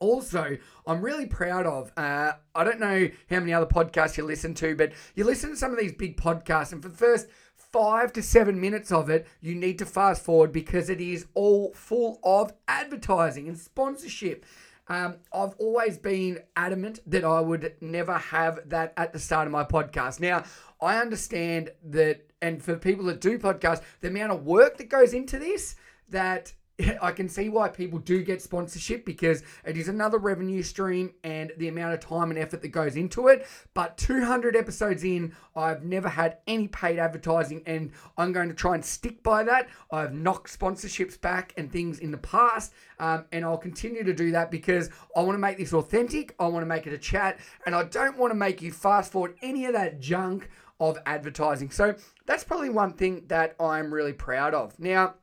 also, 0.00 0.57
I'm 0.87 1.00
really 1.00 1.26
proud 1.26 1.66
of. 1.66 1.92
Uh, 1.97 2.33
I 2.54 2.64
don't 2.64 2.80
know 2.80 3.09
how 3.28 3.38
many 3.38 3.52
other 3.52 3.66
podcasts 3.66 4.16
you 4.16 4.25
listen 4.25 4.54
to, 4.54 4.75
but 4.75 4.92
you 5.14 5.25
listen 5.25 5.50
to 5.50 5.57
some 5.57 5.73
of 5.73 5.78
these 5.78 5.92
big 5.92 6.16
podcasts, 6.16 6.73
and 6.73 6.83
for 6.83 6.88
the 6.88 6.97
first 6.97 7.28
five 7.54 8.12
to 8.14 8.23
seven 8.23 8.61
minutes 8.61 8.90
of 8.90 9.09
it, 9.11 9.26
you 9.40 9.54
need 9.54 9.78
to 9.78 9.87
fast 9.87 10.25
forward 10.25 10.52
because 10.52 10.90
it 10.90 11.00
is 11.00 11.26
all 11.35 11.73
full 11.75 12.19
of 12.25 12.52
advertising 12.66 13.47
and 13.47 13.59
sponsorship. 13.59 14.45
Um, 14.88 15.19
I've 15.33 15.54
always 15.59 15.99
been 15.99 16.40
adamant 16.57 16.99
that 17.07 17.25
I 17.25 17.40
would 17.40 17.75
never 17.80 18.19
have 18.19 18.69
that 18.71 18.92
at 18.97 19.12
the 19.12 19.21
start 19.21 19.47
of 19.47 19.52
my 19.52 19.62
podcast. 19.62 20.19
Now, 20.19 20.42
I 20.80 20.97
understand 20.97 21.71
that, 21.85 22.26
and 22.42 22.61
for 22.61 22.75
people 22.76 23.04
that 23.04 23.21
do 23.21 23.38
podcasts, 23.38 23.83
the 24.00 24.09
amount 24.09 24.33
of 24.33 24.45
work 24.45 24.78
that 24.78 24.88
goes 24.88 25.14
into 25.14 25.38
this, 25.38 25.76
that 26.09 26.52
I 27.02 27.12
can 27.12 27.28
see 27.28 27.49
why 27.49 27.68
people 27.68 27.99
do 27.99 28.22
get 28.22 28.42
sponsorship 28.42 29.04
because 29.04 29.42
it 29.64 29.76
is 29.76 29.88
another 29.88 30.18
revenue 30.18 30.62
stream 30.62 31.12
and 31.25 31.52
the 31.56 31.68
amount 31.68 31.94
of 31.94 32.00
time 32.00 32.30
and 32.30 32.38
effort 32.38 32.62
that 32.62 32.68
goes 32.68 32.96
into 32.96 33.28
it. 33.28 33.46
But 33.75 33.96
200 33.96 34.56
episodes 34.56 35.04
in, 35.04 35.34
I've 35.54 35.84
never 35.84 36.08
had 36.08 36.38
any 36.46 36.68
paid 36.68 36.99
advertising 36.99 37.62
and 37.66 37.92
I'm 38.16 38.32
going 38.32 38.49
to 38.49 38.54
try 38.54 38.75
and 38.75 38.84
stick 38.84 39.22
by 39.22 39.42
that. 39.44 39.68
I've 39.92 40.14
knocked 40.14 40.58
sponsorships 40.58 41.20
back 41.20 41.52
and 41.56 41.70
things 41.70 41.99
in 41.99 42.10
the 42.10 42.18
past 42.18 42.72
um, 42.99 43.25
and 43.32 43.44
I'll 43.44 43.58
continue 43.58 44.04
to 44.04 44.14
do 44.14 44.30
that 44.32 44.50
because 44.50 44.90
I 45.16 45.22
want 45.22 45.34
to 45.34 45.40
make 45.40 45.58
this 45.58 45.72
authentic. 45.72 46.34
I 46.38 46.46
want 46.46 46.62
to 46.62 46.66
make 46.66 46.87
it 46.87 46.92
a 46.92 46.99
chat 46.99 47.38
and 47.66 47.75
I 47.75 47.84
don't 47.84 48.16
want 48.16 48.30
to 48.30 48.37
make 48.37 48.62
you 48.62 48.72
fast 48.72 49.12
forward 49.12 49.37
any 49.42 49.66
of 49.66 49.72
that 49.75 50.00
junk 50.00 50.49
of 50.80 50.99
advertising. 51.04 51.70
So 51.70 51.94
that's 52.26 52.42
probably 52.42 52.70
one 52.70 52.94
thing 52.94 53.25
that 53.28 53.54
I'm 53.60 53.92
really 53.92 54.14
proud 54.14 54.54
of. 54.54 54.78
Now, 54.80 55.14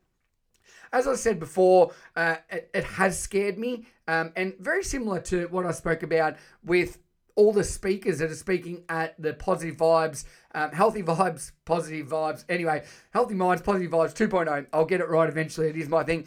as 0.94 1.08
I 1.08 1.16
said 1.16 1.40
before, 1.40 1.92
uh, 2.16 2.38
it, 2.50 2.70
it, 2.74 2.84
has 2.84 3.20
scared 3.20 3.58
me, 3.58 3.86
um, 4.08 4.32
and 4.36 4.54
very 4.60 4.84
similar 4.84 5.20
to 5.22 5.48
what 5.48 5.66
I 5.66 5.72
spoke 5.72 6.04
about 6.04 6.36
with 6.64 7.00
all 7.36 7.54
the 7.54 7.64
speakers 7.64 8.18
that 8.20 8.32
are 8.32 8.36
speaking 8.36 8.84
at 8.90 9.20
the 9.22 9.34
Positive 9.34 9.78
Vibes, 9.78 10.26
um, 10.56 10.72
Healthy 10.72 11.04
Vibes, 11.04 11.52
Positive 11.66 12.08
Vibes. 12.08 12.44
Anyway, 12.50 12.84
Healthy 13.12 13.36
Minds, 13.36 13.62
Positive 13.62 13.92
Vibes 13.92 14.16
2.0. 14.16 14.66
I'll 14.74 14.86
get 14.86 15.02
it 15.02 15.08
right 15.08 15.30
eventually. 15.30 15.68
It 15.68 15.78
is 15.78 15.88
my 15.88 16.04
thing. 16.04 16.26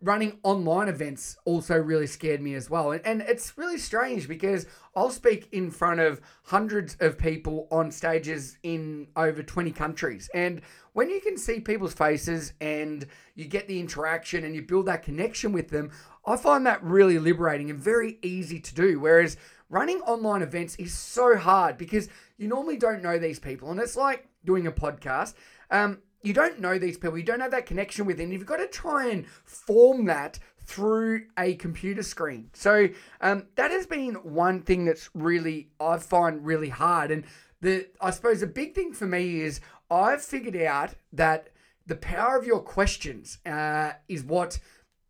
Running 0.00 0.38
online 0.42 0.88
events 0.88 1.36
also 1.44 1.76
really 1.76 2.06
scared 2.06 2.40
me 2.40 2.54
as 2.54 2.70
well. 2.70 2.92
And, 2.92 3.04
and 3.06 3.22
it's 3.22 3.56
really 3.58 3.76
strange 3.76 4.26
because 4.28 4.66
I'll 4.96 5.10
speak 5.10 5.48
in 5.52 5.70
front 5.70 6.00
of 6.00 6.20
hundreds 6.44 6.96
of 7.00 7.18
people 7.18 7.68
on 7.70 7.90
stages 7.90 8.56
in 8.62 9.08
over 9.16 9.42
20 9.42 9.72
countries. 9.72 10.30
And 10.34 10.62
when 10.94 11.10
you 11.10 11.20
can 11.20 11.36
see 11.36 11.60
people's 11.60 11.92
faces 11.92 12.54
and 12.60 13.06
you 13.34 13.44
get 13.44 13.68
the 13.68 13.78
interaction 13.78 14.44
and 14.44 14.54
you 14.54 14.62
build 14.62 14.86
that 14.86 15.02
connection 15.02 15.52
with 15.52 15.68
them, 15.68 15.90
I 16.26 16.36
find 16.36 16.66
that 16.66 16.82
really 16.82 17.18
liberating 17.18 17.68
and 17.68 17.78
very 17.78 18.18
easy 18.22 18.60
to 18.60 18.74
do. 18.74 18.98
Whereas 18.98 19.36
running 19.68 20.00
online 20.02 20.40
events 20.40 20.76
is 20.76 20.94
so 20.94 21.36
hard 21.36 21.76
because 21.76 22.08
you 22.38 22.48
normally 22.48 22.78
don't 22.78 23.02
know 23.02 23.18
these 23.18 23.38
people. 23.38 23.70
And 23.70 23.80
it's 23.80 23.96
like 23.96 24.28
doing 24.44 24.66
a 24.66 24.72
podcast. 24.72 25.34
Um, 25.70 25.98
you 26.24 26.32
don't 26.32 26.58
know 26.58 26.78
these 26.78 26.96
people, 26.96 27.18
you 27.18 27.24
don't 27.24 27.40
have 27.40 27.50
that 27.50 27.66
connection 27.66 28.06
with 28.06 28.16
them. 28.16 28.32
You've 28.32 28.46
got 28.46 28.56
to 28.56 28.66
try 28.66 29.08
and 29.08 29.26
form 29.26 30.06
that 30.06 30.38
through 30.66 31.26
a 31.38 31.54
computer 31.54 32.02
screen. 32.02 32.50
So 32.54 32.88
um, 33.20 33.46
that 33.56 33.70
has 33.70 33.86
been 33.86 34.14
one 34.14 34.62
thing 34.62 34.86
that's 34.86 35.10
really 35.14 35.68
I 35.78 35.98
find 35.98 36.44
really 36.44 36.70
hard. 36.70 37.10
And 37.10 37.24
the 37.60 37.88
I 38.00 38.10
suppose 38.10 38.40
the 38.40 38.46
big 38.46 38.74
thing 38.74 38.92
for 38.92 39.06
me 39.06 39.40
is 39.40 39.60
I've 39.90 40.22
figured 40.22 40.56
out 40.56 40.94
that 41.12 41.48
the 41.86 41.96
power 41.96 42.38
of 42.38 42.46
your 42.46 42.60
questions 42.60 43.38
uh, 43.44 43.92
is 44.08 44.24
what 44.24 44.58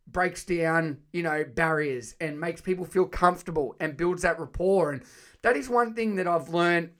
breaks 0.06 0.44
down 0.44 0.98
you 1.12 1.22
know 1.22 1.44
barriers 1.44 2.14
and 2.20 2.38
makes 2.38 2.60
people 2.60 2.84
feel 2.84 3.06
comfortable 3.06 3.76
and 3.78 3.96
builds 3.96 4.22
that 4.22 4.40
rapport. 4.40 4.90
And 4.90 5.02
that 5.42 5.56
is 5.56 5.68
one 5.68 5.94
thing 5.94 6.16
that 6.16 6.26
I've 6.26 6.48
learned 6.48 6.90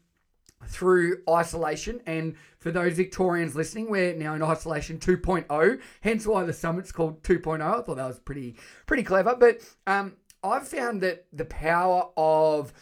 through 0.66 1.18
isolation. 1.28 2.00
And 2.06 2.34
for 2.58 2.70
those 2.70 2.94
Victorians 2.94 3.54
listening, 3.54 3.90
we're 3.90 4.14
now 4.14 4.34
in 4.34 4.42
isolation 4.42 4.98
2.0, 4.98 5.80
hence 6.00 6.26
why 6.26 6.44
the 6.44 6.52
summit's 6.52 6.92
called 6.92 7.22
2.0. 7.22 7.60
I 7.60 7.82
thought 7.82 7.96
that 7.96 8.06
was 8.06 8.18
pretty 8.18 8.56
pretty 8.86 9.02
clever. 9.02 9.36
But 9.38 9.60
um, 9.86 10.14
I've 10.42 10.66
found 10.66 11.02
that 11.02 11.26
the 11.32 11.44
power 11.44 12.08
of 12.16 12.72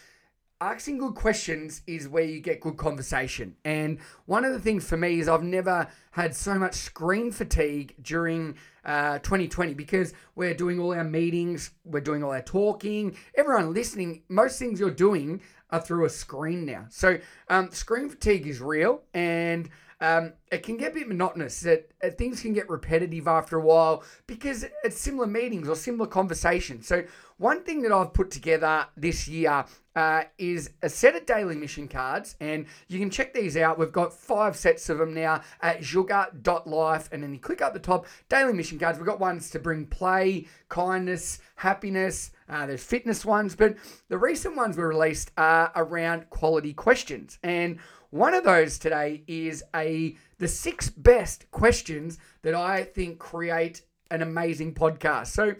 asking 0.62 0.96
good 0.96 1.14
questions 1.14 1.82
is 1.88 2.08
where 2.08 2.22
you 2.22 2.40
get 2.40 2.60
good 2.60 2.76
conversation. 2.76 3.56
And 3.64 3.98
one 4.26 4.44
of 4.44 4.52
the 4.52 4.60
things 4.60 4.88
for 4.88 4.96
me 4.96 5.18
is 5.18 5.28
I've 5.28 5.42
never 5.42 5.88
had 6.12 6.36
so 6.36 6.54
much 6.54 6.74
screen 6.74 7.32
fatigue 7.32 7.96
during 8.00 8.56
uh, 8.84 9.18
2020 9.18 9.74
because 9.74 10.14
we're 10.36 10.54
doing 10.54 10.78
all 10.78 10.94
our 10.94 11.02
meetings, 11.02 11.70
we're 11.84 12.00
doing 12.00 12.22
all 12.22 12.30
our 12.30 12.42
talking, 12.42 13.16
everyone 13.34 13.74
listening, 13.74 14.22
most 14.28 14.58
things 14.60 14.78
you're 14.78 14.90
doing 14.90 15.42
are 15.72 15.80
through 15.80 16.04
a 16.04 16.10
screen 16.10 16.64
now. 16.64 16.86
So 16.90 17.18
um, 17.48 17.70
screen 17.72 18.08
fatigue 18.08 18.46
is 18.46 18.60
real 18.60 19.02
and 19.14 19.68
um, 20.02 20.32
it 20.50 20.64
can 20.64 20.76
get 20.76 20.92
a 20.92 20.94
bit 20.94 21.08
monotonous. 21.08 21.60
That 21.60 21.88
things 22.18 22.42
can 22.42 22.52
get 22.52 22.68
repetitive 22.68 23.28
after 23.28 23.56
a 23.56 23.60
while 23.60 24.02
because 24.26 24.66
it's 24.84 24.98
similar 24.98 25.28
meetings 25.28 25.68
or 25.68 25.76
similar 25.76 26.08
conversations. 26.08 26.86
So 26.88 27.04
one 27.38 27.62
thing 27.62 27.82
that 27.82 27.92
I've 27.92 28.12
put 28.12 28.30
together 28.30 28.86
this 28.96 29.28
year 29.28 29.64
uh, 29.94 30.22
is 30.38 30.70
a 30.82 30.88
set 30.88 31.14
of 31.14 31.26
daily 31.26 31.54
mission 31.54 31.86
cards, 31.86 32.34
and 32.40 32.66
you 32.88 32.98
can 32.98 33.10
check 33.10 33.32
these 33.32 33.56
out. 33.56 33.78
We've 33.78 33.92
got 33.92 34.12
five 34.12 34.56
sets 34.56 34.88
of 34.88 34.98
them 34.98 35.14
now 35.14 35.42
at 35.60 35.84
sugar.life, 35.84 37.08
and 37.12 37.22
then 37.22 37.32
you 37.32 37.38
click 37.38 37.62
up 37.62 37.72
the 37.72 37.78
top, 37.78 38.06
daily 38.28 38.52
mission 38.52 38.78
cards. 38.78 38.98
We've 38.98 39.06
got 39.06 39.20
ones 39.20 39.50
to 39.50 39.58
bring 39.58 39.86
play, 39.86 40.46
kindness, 40.68 41.40
happiness. 41.56 42.32
Uh, 42.52 42.66
there's 42.66 42.84
fitness 42.84 43.24
ones, 43.24 43.56
but 43.56 43.76
the 44.08 44.18
recent 44.18 44.54
ones 44.54 44.76
were 44.76 44.88
released 44.88 45.30
are 45.38 45.72
around 45.74 46.28
quality 46.28 46.74
questions, 46.74 47.38
and 47.42 47.78
one 48.10 48.34
of 48.34 48.44
those 48.44 48.78
today 48.78 49.24
is 49.26 49.64
a 49.74 50.14
the 50.38 50.48
six 50.48 50.90
best 50.90 51.50
questions 51.50 52.18
that 52.42 52.54
I 52.54 52.84
think 52.84 53.18
create 53.18 53.82
an 54.10 54.20
amazing 54.20 54.74
podcast. 54.74 55.28
So 55.28 55.54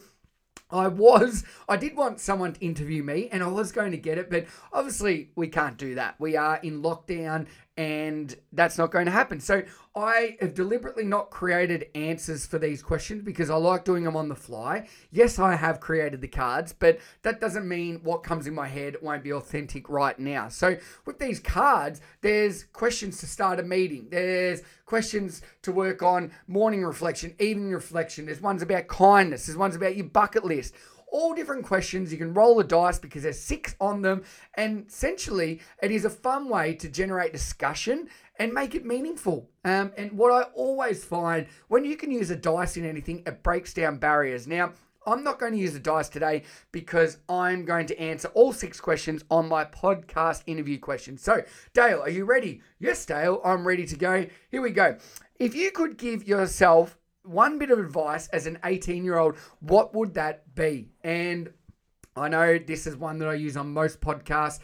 I 0.73 0.89
was, 0.89 1.45
I 1.69 1.77
did 1.77 1.97
want 1.97 2.21
someone 2.21 2.55
to 2.55 2.61
interview 2.61 3.03
me 3.03 3.29
and 3.31 3.43
I 3.43 3.47
was 3.47 3.73
going 3.73 3.93
to 3.93 3.99
get 3.99 4.19
it, 4.19 4.31
but 4.31 4.47
obviously 4.73 5.31
we 5.35 5.49
can't 5.49 5.77
do 5.77 5.95
that. 5.95 6.17
We 6.19 6.37
are 6.37 6.59
in 6.63 6.83
lockdown 6.83 7.47
and 7.77 8.37
that's 8.53 8.77
not 8.77 8.91
going 8.91 9.07
to 9.07 9.13
happen. 9.13 9.41
So 9.41 9.63
I 9.97 10.37
have 10.41 10.53
deliberately 10.53 11.05
not 11.05 11.31
created 11.31 11.87
answers 11.95 12.45
for 12.45 12.59
these 12.59 12.83
questions 12.83 13.23
because 13.23 13.49
I 13.49 13.57
like 13.57 13.85
doing 13.85 14.05
them 14.05 14.17
on 14.17 14.29
the 14.29 14.35
fly. 14.35 14.89
Yes, 15.11 15.39
I 15.39 15.55
have 15.55 15.81
created 15.81 16.21
the 16.21 16.29
cards, 16.29 16.75
but 16.75 16.99
that 17.23 17.41
doesn't 17.41 17.67
mean 17.67 18.01
what 18.03 18.23
comes 18.23 18.47
in 18.47 18.55
my 18.55 18.69
head 18.69 18.97
won't 19.01 19.23
be 19.23 19.33
authentic 19.33 19.89
right 19.89 20.19
now. 20.19 20.49
So 20.49 20.77
with 21.07 21.19
these 21.19 21.41
cards, 21.41 22.03
there's 22.21 22.65
questions 22.65 23.19
to 23.21 23.27
start 23.27 23.59
a 23.59 23.63
meeting. 23.63 24.09
There's 24.11 24.63
questions 24.85 25.41
to 25.63 25.73
work 25.73 26.03
on 26.03 26.31
morning 26.47 26.85
reflection, 26.85 27.35
evening 27.39 27.73
reflection. 27.73 28.27
There's 28.27 28.43
ones 28.43 28.61
about 28.61 28.89
kindness. 28.89 29.47
There's 29.47 29.57
ones 29.57 29.77
about 29.77 29.97
your 29.97 30.07
bucket 30.07 30.45
list 30.45 30.75
all 31.13 31.35
different 31.35 31.65
questions. 31.65 32.11
You 32.11 32.19
can 32.19 32.35
roll 32.35 32.57
the 32.57 32.65
dice 32.65 32.99
because 32.99 33.23
there's 33.23 33.39
six 33.39 33.77
on 33.81 34.03
them. 34.03 34.25
And 34.55 34.87
essentially, 34.89 35.61
it 35.83 35.91
is 35.91 36.05
a 36.05 36.11
fun 36.11 36.49
way 36.49 36.75
to 36.75 36.89
generate 36.89 37.33
discussion 37.33 38.09
and 38.39 38.53
make 38.53 38.75
it 38.75 38.85
meaningful. 38.85 39.49
Um, 39.65 39.93
and 39.97 40.13
what 40.13 40.33
I 40.33 40.43
always 40.55 41.05
find 41.05 41.47
when 41.69 41.85
you 41.85 41.97
can 41.97 42.11
use 42.11 42.31
a 42.31 42.37
dice 42.37 42.77
in 42.77 42.85
anything, 42.85 43.23
it 43.27 43.43
breaks 43.43 43.73
down 43.73 43.99
barriers. 43.99 44.47
Now, 44.47 44.73
I'm 45.07 45.25
not 45.25 45.39
going 45.39 45.53
to 45.53 45.59
use 45.59 45.73
the 45.73 45.81
dice 45.81 46.09
today 46.09 46.45
because 46.71 47.19
I'm 47.29 47.65
going 47.65 47.87
to 47.87 48.01
answer 48.01 48.29
all 48.35 48.53
six 48.53 48.81
questions 48.81 49.25
on 49.31 49.49
my 49.49 49.65
podcast 49.65 50.43
interview 50.47 50.79
questions. 50.79 51.23
So, 51.23 51.43
Dale, 51.75 52.01
are 52.01 52.11
you 52.11 52.25
ready? 52.25 52.61
Yes, 52.79 53.05
Dale, 53.05 53.41
I'm 53.45 53.67
ready 53.67 53.85
to 53.87 53.97
go. 53.97 54.27
Here 54.51 54.63
we 54.63 54.71
go. 54.71 54.97
If 55.39 55.57
you 55.57 55.73
could 55.73 55.99
give 55.99 56.27
yourself 56.27 56.97
one 57.25 57.59
bit 57.59 57.71
of 57.71 57.79
advice 57.79 58.29
as 58.29 58.47
an 58.47 58.59
18 58.65 59.05
year 59.05 59.19
old, 59.19 59.37
what 59.61 59.95
would 59.95 60.15
that 60.15 60.55
be? 60.55 60.91
And 61.03 61.51
I 62.17 62.29
know 62.29 62.59
this 62.59 62.87
is 62.87 62.97
one 62.97 63.19
that 63.19 63.29
I 63.29 63.35
use 63.35 63.57
on 63.57 63.73
most 63.73 64.01
podcasts. 64.01 64.61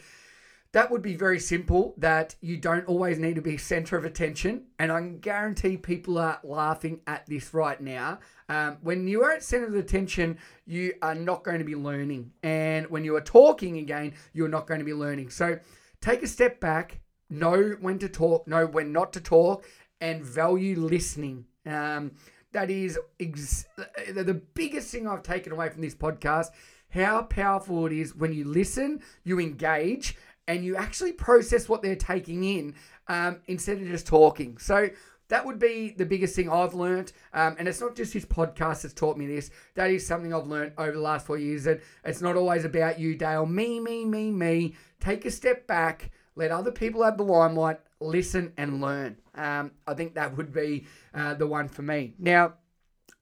That 0.71 0.91
would 0.91 1.01
be 1.01 1.15
very 1.15 1.39
simple 1.39 1.95
that 1.97 2.35
you 2.41 2.57
don't 2.57 2.85
always 2.85 3.17
need 3.17 3.35
to 3.35 3.41
be 3.41 3.57
center 3.57 3.97
of 3.97 4.05
attention. 4.05 4.65
And 4.77 4.91
I 4.91 4.99
can 4.99 5.19
guarantee 5.19 5.77
people 5.77 6.19
are 6.19 6.39
laughing 6.43 7.01
at 7.07 7.25
this 7.25 7.55
right 7.55 7.81
now. 7.81 8.19
Um, 8.49 8.77
when 8.81 9.07
you 9.07 9.23
are 9.23 9.31
at 9.31 9.43
center 9.43 9.65
of 9.65 9.75
attention, 9.75 10.37
you 10.67 10.93
are 11.01 11.15
not 11.15 11.43
going 11.43 11.57
to 11.57 11.65
be 11.65 11.75
learning. 11.75 12.31
And 12.43 12.87
when 12.87 13.03
you 13.03 13.15
are 13.15 13.21
talking 13.21 13.79
again, 13.79 14.13
you're 14.33 14.47
not 14.47 14.67
going 14.67 14.79
to 14.79 14.85
be 14.85 14.93
learning. 14.93 15.31
So 15.31 15.57
take 16.01 16.21
a 16.21 16.27
step 16.27 16.59
back, 16.59 16.99
know 17.31 17.75
when 17.81 17.97
to 17.99 18.09
talk, 18.09 18.47
know 18.47 18.67
when 18.67 18.91
not 18.91 19.11
to 19.13 19.21
talk, 19.21 19.65
and 20.01 20.23
value 20.23 20.79
listening. 20.79 21.45
Um, 21.65 22.11
that 22.51 22.69
is 22.69 22.99
ex- 23.19 23.67
the 23.75 24.41
biggest 24.53 24.91
thing 24.91 25.07
I've 25.07 25.23
taken 25.23 25.51
away 25.51 25.69
from 25.69 25.81
this 25.81 25.95
podcast. 25.95 26.47
How 26.89 27.21
powerful 27.23 27.85
it 27.85 27.93
is 27.93 28.15
when 28.15 28.33
you 28.33 28.45
listen, 28.45 29.01
you 29.23 29.39
engage, 29.39 30.15
and 30.47 30.65
you 30.65 30.75
actually 30.75 31.11
process 31.11 31.69
what 31.69 31.83
they're 31.83 31.95
taking 31.95 32.43
in 32.43 32.73
um, 33.07 33.37
instead 33.47 33.77
of 33.79 33.87
just 33.87 34.07
talking. 34.07 34.57
So 34.57 34.89
that 35.27 35.45
would 35.45 35.59
be 35.59 35.93
the 35.95 36.05
biggest 36.05 36.35
thing 36.35 36.49
I've 36.49 36.73
learned. 36.73 37.11
Um, 37.33 37.55
and 37.59 37.67
it's 37.67 37.79
not 37.79 37.95
just 37.95 38.13
his 38.13 38.25
podcast 38.25 38.81
that's 38.81 38.93
taught 38.95 39.17
me 39.17 39.27
this. 39.27 39.51
That 39.75 39.91
is 39.91 40.05
something 40.05 40.33
I've 40.33 40.47
learned 40.47 40.73
over 40.77 40.91
the 40.91 40.99
last 40.99 41.27
four 41.27 41.37
years. 41.37 41.63
That 41.65 41.81
it's 42.03 42.21
not 42.21 42.35
always 42.35 42.65
about 42.65 42.99
you, 42.99 43.15
Dale. 43.15 43.45
Me, 43.45 43.79
me, 43.79 44.05
me, 44.05 44.31
me. 44.31 44.75
Take 44.99 45.25
a 45.25 45.31
step 45.31 45.67
back. 45.67 46.11
Let 46.35 46.51
other 46.51 46.71
people 46.71 47.03
have 47.03 47.17
the 47.17 47.23
limelight. 47.23 47.79
Listen 47.99 48.53
and 48.57 48.81
learn. 48.81 49.17
Um, 49.39 49.71
I 49.87 49.93
think 49.93 50.15
that 50.15 50.35
would 50.35 50.53
be 50.53 50.85
uh, 51.13 51.33
the 51.33 51.47
one 51.47 51.69
for 51.69 51.81
me. 51.81 52.13
Now, 52.19 52.55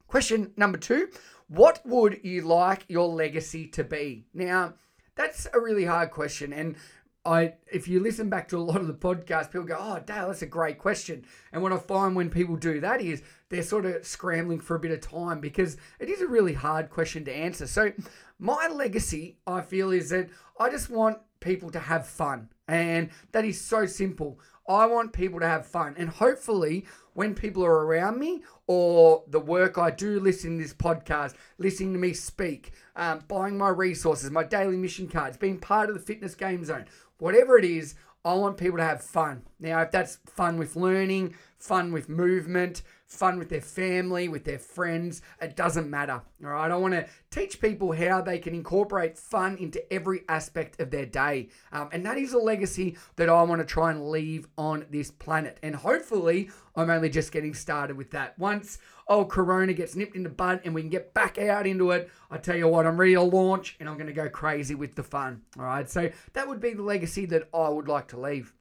question 0.07 0.51
number 0.57 0.77
two 0.77 1.09
What 1.47 1.81
would 1.86 2.21
you 2.24 2.41
like 2.41 2.86
your 2.88 3.07
legacy 3.07 3.67
to 3.67 3.83
be? 3.83 4.25
Now, 4.33 4.74
that's 5.15 5.47
a 5.53 5.59
really 5.59 5.86
hard 5.86 6.12
question. 6.12 6.53
And 6.53 6.75
I, 7.24 7.55
if 7.71 7.88
you 7.88 8.00
listen 8.00 8.29
back 8.29 8.47
to 8.50 8.57
a 8.57 8.59
lot 8.59 8.79
of 8.79 8.88
the 8.88 8.93
podcasts, 8.93 9.51
people 9.51 9.67
go, 9.67 9.77
"Oh, 9.77 10.00
Dale, 10.00 10.27
that's 10.27 10.41
a 10.41 10.47
great 10.47 10.79
question." 10.79 11.25
And 11.51 11.62
what 11.62 11.74
I 11.74 11.77
find 11.77 12.15
when 12.15 12.29
people 12.29 12.55
do 12.55 12.79
that 12.79 13.01
is 13.01 13.21
they're 13.50 13.63
sort 13.63 13.86
of 13.86 14.05
scrambling 14.05 14.62
for 14.62 14.75
a 14.75 14.79
bit 14.79 14.91
of 14.91 15.01
time 15.01 15.39
because 15.39 15.77
it 16.00 16.09
is 16.09 16.21
a 16.21 16.27
really 16.27 16.53
hard 16.53 16.89
question 16.89 17.25
to 17.25 17.36
answer. 17.36 17.67
So, 17.67 17.91
my 18.39 18.69
legacy, 18.71 19.38
I 19.45 19.62
feel, 19.62 19.91
is 19.91 20.09
that 20.09 20.29
I 20.59 20.69
just 20.69 20.89
want 20.89 21.19
people 21.39 21.70
to 21.72 21.79
have 21.79 22.08
fun, 22.08 22.50
and 22.67 23.10
that 23.32 23.46
is 23.46 23.60
so 23.60 23.86
simple. 23.86 24.39
I 24.70 24.86
want 24.86 25.13
people 25.13 25.39
to 25.39 25.48
have 25.48 25.65
fun. 25.65 25.96
And 25.98 26.10
hopefully, 26.10 26.86
when 27.13 27.34
people 27.34 27.63
are 27.65 27.86
around 27.86 28.20
me 28.20 28.44
or 28.67 29.24
the 29.27 29.39
work 29.39 29.77
I 29.77 29.91
do, 29.91 30.20
listening 30.20 30.58
to 30.58 30.63
this 30.63 30.74
podcast, 30.74 31.36
listening 31.58 31.94
to 31.94 32.00
me 32.00 32.13
speak, 32.13 32.74
um, 32.96 33.24
buying 33.27 33.58
my 33.58 33.70
resources, 33.70 34.29
my 34.29 34.44
daily 34.44 34.75
mission 34.75 35.08
cards, 35.08 35.38
being 35.38 35.58
part 35.58 35.89
of 35.89 35.96
the 35.96 36.01
fitness 36.01 36.36
game 36.36 36.65
zone, 36.65 36.86
whatever 37.17 37.58
it 37.58 37.65
is, 37.65 37.96
I 38.25 38.34
want 38.34 38.58
people 38.58 38.77
to 38.77 38.84
have 38.84 39.01
fun. 39.01 39.44
Now, 39.58 39.82
if 39.82 39.91
that's 39.91 40.17
fun 40.25 40.58
with 40.58 40.75
learning, 40.75 41.36
fun 41.58 41.94
with 41.94 42.10
movement, 42.10 42.82
fun 43.08 43.40
with 43.40 43.50
their 43.50 43.62
family, 43.62 44.28
with 44.28 44.44
their 44.44 44.60
friends, 44.60 45.22
it 45.42 45.56
doesn't 45.56 45.90
matter. 45.90 46.22
All 46.44 46.52
right. 46.52 46.70
I 46.70 46.76
want 46.76 46.94
to 46.94 47.08
teach 47.32 47.60
people 47.62 47.94
how 47.94 48.22
they 48.22 48.38
can 48.38 48.54
incorporate 48.54 49.18
fun 49.18 49.58
into 49.58 49.82
every 49.92 50.24
aspect 50.28 50.80
of 50.82 50.92
their 50.92 51.06
day. 51.06 51.50
Um, 51.72 51.90
and 51.92 52.06
that 52.06 52.18
is 52.18 52.34
a 52.34 52.38
legacy 52.38 52.98
that 53.16 53.30
I 53.30 53.42
want 53.44 53.62
to 53.62 53.66
try 53.66 53.92
and 53.92 54.10
leave 54.10 54.48
on 54.58 54.86
this 54.92 55.10
planet. 55.10 55.58
And 55.64 55.76
hopefully, 55.76 56.50
I'm 56.76 56.90
only 56.90 57.10
just 57.10 57.32
getting 57.32 57.54
started 57.54 57.98
with 57.98 58.12
that. 58.12 58.38
Once 58.38 58.78
old 59.08 59.30
Corona 59.30 59.74
gets 59.74 59.96
nipped 59.96 60.16
in 60.16 60.24
the 60.24 60.30
bud 60.30 60.62
and 60.66 60.76
we 60.76 60.82
can 60.82 60.90
get 60.90 61.14
back 61.14 61.38
out 61.38 61.66
into 61.66 61.92
it, 61.92 62.10
I 62.30 62.38
tell 62.38 62.58
you 62.58 62.68
what, 62.68 62.86
I'm 62.86 63.00
ready 63.00 63.14
to 63.14 63.22
launch 63.22 63.78
and 63.80 63.88
I'm 63.88 63.96
going 63.96 64.08
to 64.08 64.14
go 64.14 64.30
crazy 64.30 64.76
with 64.76 64.96
the 64.96 65.04
fun. 65.04 65.42
All 65.58 65.66
right. 65.66 65.90
So 65.90 66.12
that 66.34 66.48
would 66.48 66.60
be 66.60 66.74
the 66.74 66.84
legacy 66.84 67.26
that 67.28 67.48
I 67.54 67.70
would 67.70 67.88
like 67.88 68.10
to 68.10 68.20
leave. 68.20 68.54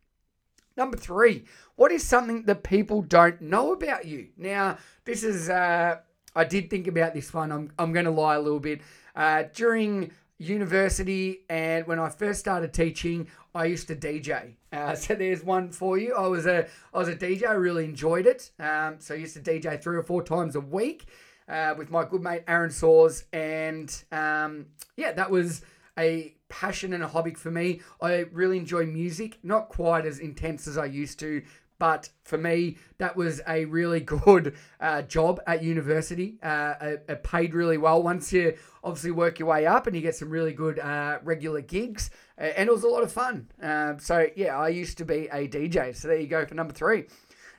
Number 0.76 0.96
three, 0.96 1.44
what 1.76 1.92
is 1.92 2.04
something 2.04 2.42
that 2.44 2.62
people 2.62 3.02
don't 3.02 3.40
know 3.40 3.72
about 3.72 4.04
you? 4.04 4.28
Now, 4.36 4.78
this 5.04 5.24
is, 5.24 5.48
uh, 5.48 5.96
I 6.34 6.44
did 6.44 6.68
think 6.68 6.86
about 6.86 7.14
this 7.14 7.32
one. 7.32 7.50
I'm, 7.50 7.72
I'm 7.78 7.92
going 7.92 8.04
to 8.04 8.10
lie 8.10 8.34
a 8.34 8.40
little 8.40 8.60
bit. 8.60 8.80
Uh, 9.14 9.44
during 9.54 10.10
university 10.38 11.44
and 11.48 11.86
when 11.86 11.98
I 11.98 12.10
first 12.10 12.40
started 12.40 12.72
teaching, 12.72 13.28
I 13.54 13.64
used 13.64 13.88
to 13.88 13.96
DJ. 13.96 14.54
Uh, 14.72 14.94
so 14.94 15.14
there's 15.14 15.42
one 15.42 15.72
for 15.72 15.98
you. 15.98 16.14
I 16.14 16.26
was 16.26 16.46
a 16.46 16.66
I 16.92 16.98
was 16.98 17.08
a 17.08 17.16
DJ. 17.16 17.48
I 17.48 17.52
really 17.52 17.84
enjoyed 17.84 18.26
it. 18.26 18.50
Um, 18.58 18.96
so 18.98 19.14
I 19.14 19.18
used 19.18 19.34
to 19.34 19.40
DJ 19.40 19.82
three 19.82 19.96
or 19.96 20.02
four 20.02 20.22
times 20.22 20.56
a 20.56 20.60
week 20.60 21.06
uh, 21.48 21.74
with 21.76 21.90
my 21.90 22.04
good 22.04 22.22
mate 22.22 22.44
Aaron 22.46 22.70
Saws, 22.70 23.24
and 23.32 24.04
um, 24.12 24.66
yeah, 24.96 25.12
that 25.12 25.30
was 25.30 25.62
a 25.98 26.35
passion 26.48 26.92
and 26.92 27.02
a 27.02 27.08
hobby 27.08 27.34
for 27.34 27.50
me. 27.50 27.80
I 28.00 28.26
really 28.32 28.58
enjoy 28.58 28.86
music, 28.86 29.38
not 29.42 29.68
quite 29.68 30.06
as 30.06 30.18
intense 30.18 30.66
as 30.66 30.78
I 30.78 30.86
used 30.86 31.18
to, 31.20 31.42
but 31.78 32.08
for 32.24 32.38
me, 32.38 32.78
that 32.98 33.16
was 33.16 33.40
a 33.46 33.64
really 33.66 34.00
good 34.24 34.54
uh, 34.80 35.02
job 35.02 35.40
at 35.46 35.62
university. 35.62 36.38
Uh, 36.42 36.74
it, 36.80 37.04
it, 37.08 37.22
paid 37.22 37.54
really 37.54 37.76
well 37.76 38.02
once 38.02 38.32
you 38.32 38.56
obviously 38.82 39.10
work 39.10 39.38
your 39.38 39.48
way 39.48 39.66
up 39.66 39.86
and 39.86 39.94
you 39.94 40.02
get 40.02 40.16
some 40.16 40.30
really 40.30 40.52
good 40.52 40.78
uh, 40.78 41.18
regular 41.22 41.60
gigs, 41.60 42.10
and 42.38 42.68
it 42.68 42.72
was 42.72 42.84
a 42.84 42.88
lot 42.88 43.02
of 43.02 43.12
fun. 43.12 43.48
Um, 43.60 43.98
so, 43.98 44.28
yeah, 44.36 44.56
I 44.56 44.68
used 44.68 44.98
to 44.98 45.04
be 45.04 45.28
a 45.32 45.48
DJ. 45.48 45.94
So, 45.94 46.08
there 46.08 46.18
you 46.18 46.26
go 46.26 46.46
for 46.46 46.54
number 46.54 46.72
three. 46.72 47.04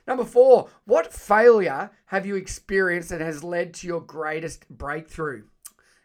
Number 0.06 0.24
four, 0.24 0.70
what 0.86 1.12
failure 1.12 1.90
have 2.06 2.24
you 2.24 2.36
experienced 2.36 3.10
that 3.10 3.20
has 3.20 3.44
led 3.44 3.74
to 3.74 3.86
your 3.86 4.00
greatest 4.00 4.66
breakthrough? 4.70 5.42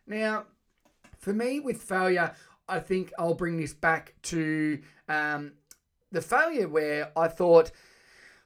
Now, 0.06 0.44
for 1.18 1.32
me, 1.32 1.62
with 1.62 1.82
failure, 1.82 2.36
I 2.68 2.80
think 2.80 3.12
I'll 3.18 3.34
bring 3.34 3.58
this 3.58 3.74
back 3.74 4.14
to 4.24 4.80
um, 5.10 5.54
the 6.12 6.22
failure 6.22 6.68
where 6.68 7.12
I 7.18 7.28
thought. 7.28 7.72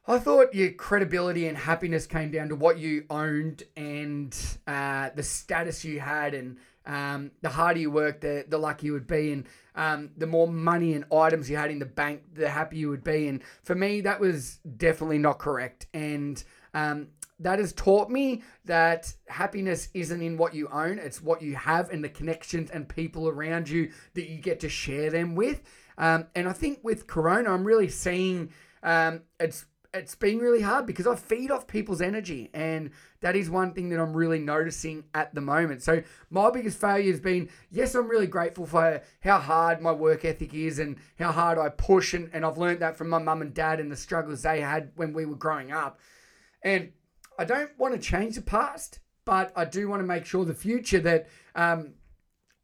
I 0.09 0.19
thought 0.19 0.55
your 0.55 0.71
credibility 0.71 1.49
and 1.49 1.57
happiness 1.57 2.07
came 2.07 2.31
down 2.31 2.47
to 2.47 2.55
what 2.55 2.77
you 2.79 3.03
owned 3.09 3.63
and 3.75 4.33
uh, 4.65 5.09
the 5.13 5.21
status 5.21 5.83
you 5.83 5.99
had, 5.99 6.33
and 6.33 6.57
um, 6.85 7.31
the 7.41 7.49
harder 7.49 7.81
you 7.81 7.91
worked, 7.91 8.21
the 8.21 8.45
the 8.47 8.57
luckier 8.57 8.87
you 8.87 8.93
would 8.93 9.05
be, 9.07 9.33
and 9.33 9.45
um, 9.75 10.11
the 10.15 10.25
more 10.25 10.47
money 10.47 10.93
and 10.93 11.05
items 11.11 11.49
you 11.49 11.57
had 11.57 11.71
in 11.71 11.79
the 11.79 11.85
bank, 11.85 12.23
the 12.33 12.49
happier 12.49 12.79
you 12.79 12.89
would 12.89 13.03
be. 13.03 13.27
And 13.27 13.43
for 13.63 13.75
me, 13.75 14.01
that 14.01 14.19
was 14.19 14.59
definitely 14.77 15.19
not 15.19 15.39
correct. 15.39 15.87
And 15.93 16.41
um, 16.73 17.09
that 17.39 17.59
has 17.59 17.73
taught 17.73 18.09
me 18.09 18.43
that 18.65 19.13
happiness 19.27 19.89
isn't 19.93 20.21
in 20.21 20.37
what 20.37 20.53
you 20.53 20.67
own, 20.69 20.99
it's 20.99 21.21
what 21.21 21.41
you 21.41 21.55
have 21.55 21.89
and 21.89 22.03
the 22.03 22.09
connections 22.09 22.71
and 22.71 22.87
people 22.87 23.27
around 23.27 23.69
you 23.69 23.91
that 24.15 24.27
you 24.29 24.37
get 24.37 24.59
to 24.61 24.69
share 24.69 25.09
them 25.09 25.35
with. 25.35 25.61
Um, 25.97 26.27
and 26.35 26.47
I 26.47 26.53
think 26.53 26.79
with 26.83 27.07
Corona, 27.07 27.51
I'm 27.51 27.63
really 27.63 27.89
seeing 27.89 28.49
um, 28.83 29.21
it's 29.39 29.65
it's 29.93 30.15
been 30.15 30.37
really 30.37 30.61
hard 30.61 30.85
because 30.85 31.07
I 31.07 31.15
feed 31.15 31.49
off 31.49 31.65
people's 31.65 32.01
energy, 32.01 32.49
and 32.53 32.91
that 33.21 33.35
is 33.35 33.49
one 33.49 33.73
thing 33.73 33.89
that 33.89 33.99
I'm 33.99 34.15
really 34.15 34.39
noticing 34.39 35.05
at 35.13 35.33
the 35.33 35.41
moment. 35.41 35.81
So 35.81 36.03
my 36.29 36.51
biggest 36.51 36.79
failure 36.79 37.11
has 37.11 37.19
been 37.19 37.49
yes, 37.71 37.95
I'm 37.95 38.07
really 38.07 38.27
grateful 38.27 38.65
for 38.65 39.01
how 39.21 39.39
hard 39.39 39.81
my 39.81 39.91
work 39.91 40.25
ethic 40.25 40.53
is 40.53 40.79
and 40.79 40.97
how 41.17 41.31
hard 41.31 41.57
I 41.57 41.69
push, 41.69 42.13
and, 42.13 42.29
and 42.33 42.45
I've 42.45 42.57
learned 42.57 42.79
that 42.79 42.97
from 42.97 43.09
my 43.09 43.19
mum 43.19 43.41
and 43.41 43.53
dad 43.53 43.79
and 43.79 43.91
the 43.91 43.95
struggles 43.95 44.41
they 44.41 44.61
had 44.61 44.91
when 44.95 45.13
we 45.13 45.25
were 45.25 45.35
growing 45.35 45.71
up. 45.71 45.99
And 46.61 46.91
I 47.37 47.45
don't 47.45 47.71
want 47.77 47.93
to 47.93 47.99
change 47.99 48.35
the 48.35 48.41
past, 48.41 48.99
but 49.25 49.51
I 49.55 49.65
do 49.65 49.87
want 49.87 50.01
to 50.01 50.07
make 50.07 50.25
sure 50.25 50.45
the 50.45 50.53
future 50.53 50.99
that 51.01 51.27
um, 51.55 51.93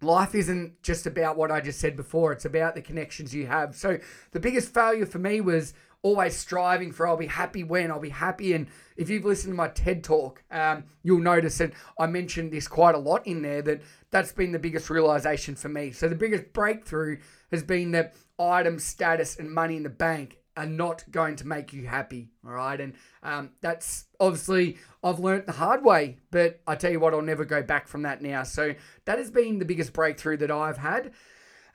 life 0.02 0.36
isn't 0.36 0.82
just 0.82 1.06
about 1.06 1.38
what 1.38 1.52
I 1.52 1.62
just 1.62 1.80
said 1.80 1.96
before. 1.96 2.32
It's 2.32 2.46
about 2.46 2.76
the 2.76 2.82
connections 2.82 3.34
you 3.34 3.48
have. 3.48 3.76
So 3.76 4.00
the 4.32 4.40
biggest 4.40 4.74
failure 4.74 5.06
for 5.06 5.20
me 5.20 5.42
was 5.42 5.74
always 6.02 6.36
striving 6.36 6.92
for 6.92 7.08
I'll 7.08 7.18
be 7.18 7.28
happy 7.28 7.64
when 7.64 7.90
I'll 7.90 8.00
be 8.00 8.10
happy. 8.10 8.54
And 8.54 8.68
if 8.98 9.10
you've 9.10 9.26
listened 9.26 9.54
to 9.54 9.58
my 9.58 9.70
TED 9.70 10.04
talk, 10.04 10.44
um, 10.52 10.84
you'll 11.02 11.22
notice 11.22 11.58
that 11.60 11.72
I 11.98 12.08
mentioned 12.08 12.52
this 12.52 12.68
quite 12.68 12.96
a 12.96 13.00
lot 13.00 13.26
in 13.26 13.42
there. 13.42 13.62
That 13.62 13.82
that's 14.12 14.34
been 14.34 14.52
the 14.52 14.60
biggest 14.60 14.90
realization 14.90 15.56
for 15.56 15.70
me. 15.70 15.92
So 15.92 16.08
the 16.08 16.16
biggest 16.16 16.54
breakthrough 16.54 17.20
has 17.52 17.64
been 17.64 17.92
that 17.92 18.14
item 18.38 18.80
status 18.80 19.38
and 19.38 19.50
money 19.50 19.78
in 19.78 19.84
the 19.84 19.90
bank 19.90 20.38
are 20.56 20.66
not 20.66 21.04
going 21.12 21.36
to 21.38 21.48
make 21.48 21.74
you 21.74 21.88
happy. 21.88 22.30
All 22.46 22.54
right. 22.54 22.80
And 22.80 22.94
um, 23.24 23.52
that's 23.62 24.06
obviously, 24.20 24.78
I've 25.04 25.20
learned 25.20 25.48
the 25.48 25.54
hard 25.54 25.84
way, 25.84 26.18
but 26.32 26.62
I 26.68 26.76
tell 26.76 26.92
you 26.92 27.00
what, 27.00 27.14
I'll 27.14 27.22
never 27.22 27.46
go 27.46 27.64
back 27.64 27.88
from 27.88 28.04
that 28.04 28.22
now. 28.22 28.44
So 28.44 28.76
that 29.06 29.18
has 29.18 29.32
been 29.32 29.60
the 29.60 29.66
biggest 29.66 29.94
breakthrough 29.94 30.38
that 30.38 30.52
I've 30.52 30.78
had. 30.78 31.12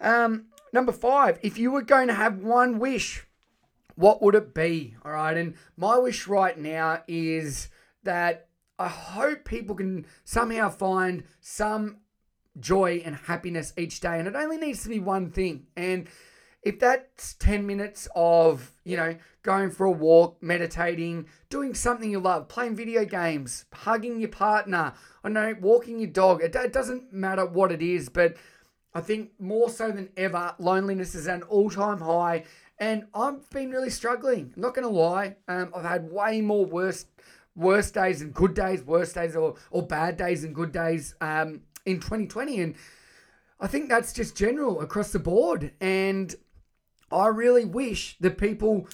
Um, 0.01 0.47
number 0.73 0.93
five, 0.93 1.39
if 1.43 1.59
you 1.59 1.71
were 1.71 1.83
going 1.83 2.09
to 2.09 2.15
have 2.15 2.39
one 2.39 2.79
wish, 2.79 3.27
what 3.97 4.23
would 4.23 4.37
it 4.37 4.55
be? 4.55 4.95
All 5.05 5.13
right. 5.13 5.37
And 5.37 5.55
my 5.77 5.99
wish 5.99 6.29
right 6.29 6.57
now 6.57 7.03
is 7.09 7.69
that 8.05 8.47
I 8.79 8.87
hope 8.87 9.45
people 9.45 9.75
can 9.75 10.07
somehow 10.25 10.71
find 10.71 11.25
some 11.41 11.99
joy 12.61 13.03
and 13.05 13.17
happiness 13.17 13.73
each 13.77 14.01
day. 14.01 14.19
And 14.19 14.29
it 14.29 14.37
only 14.37 14.57
needs 14.57 14.85
to 14.85 14.89
be 14.89 15.01
one 15.01 15.31
thing. 15.31 15.67
And 15.77 16.07
if 16.69 16.79
that's 16.79 17.33
10 17.37 17.67
minutes 17.67 18.09
of, 18.15 18.75
you 18.85 18.95
know, 18.95 19.17
going 19.43 19.71
for 19.71 19.87
a 19.87 19.91
walk, 19.91 20.37
meditating, 20.43 21.27
doing 21.49 21.73
something 21.73 22.11
you 22.11 22.21
love, 22.21 22.47
playing 22.47 22.77
video 22.77 23.07
games, 23.07 23.65
hugging 23.73 24.21
your 24.21 24.29
partner, 24.29 24.93
I 25.25 25.31
know, 25.31 25.57
walking 25.63 25.99
your 25.99 26.11
dog, 26.11 26.43
it, 26.43 26.55
it 26.55 26.75
doesn't 26.75 27.11
matter 27.11 27.47
what 27.47 27.73
it 27.73 27.81
is, 27.81 28.11
but 28.11 28.37
I 28.93 29.01
think 29.01 29.31
more 29.39 29.71
so 29.71 29.91
than 29.91 30.11
ever, 30.19 30.55
loneliness 30.59 31.15
is 31.15 31.27
an 31.27 31.41
all 31.45 31.71
time 31.71 32.01
high. 32.01 32.45
And 32.79 33.07
I've 33.15 33.49
been 33.49 33.71
really 33.71 33.89
struggling. 33.89 34.53
I'm 34.55 34.61
not 34.61 34.75
going 34.75 34.87
to 34.87 34.95
lie. 34.95 35.37
Um, 35.49 35.73
I've 35.75 35.87
had 35.87 36.13
way 36.13 36.43
more 36.43 36.67
worse, 36.67 37.07
worse 37.57 37.91
days 37.91 38.21
and 38.21 38.35
good 38.35 38.53
days, 38.53 38.83
worse 38.83 39.15
days 39.15 39.35
or, 39.35 39.55
or 39.71 39.87
bad 39.87 40.19
days 40.19 40.45
and 40.45 40.55
good 40.55 40.73
days 40.73 41.15
um, 41.23 41.63
in 41.87 41.97
2020. 41.97 42.61
And 42.61 42.75
I 43.59 43.69
think 43.69 43.89
that's 43.89 44.13
just 44.13 44.37
general 44.37 44.83
across 44.83 45.13
the 45.13 45.19
board. 45.19 45.73
And 45.81 46.37
I 47.11 47.27
really 47.29 47.65
wish 47.65 48.17
that 48.21 48.39
people 48.39 48.89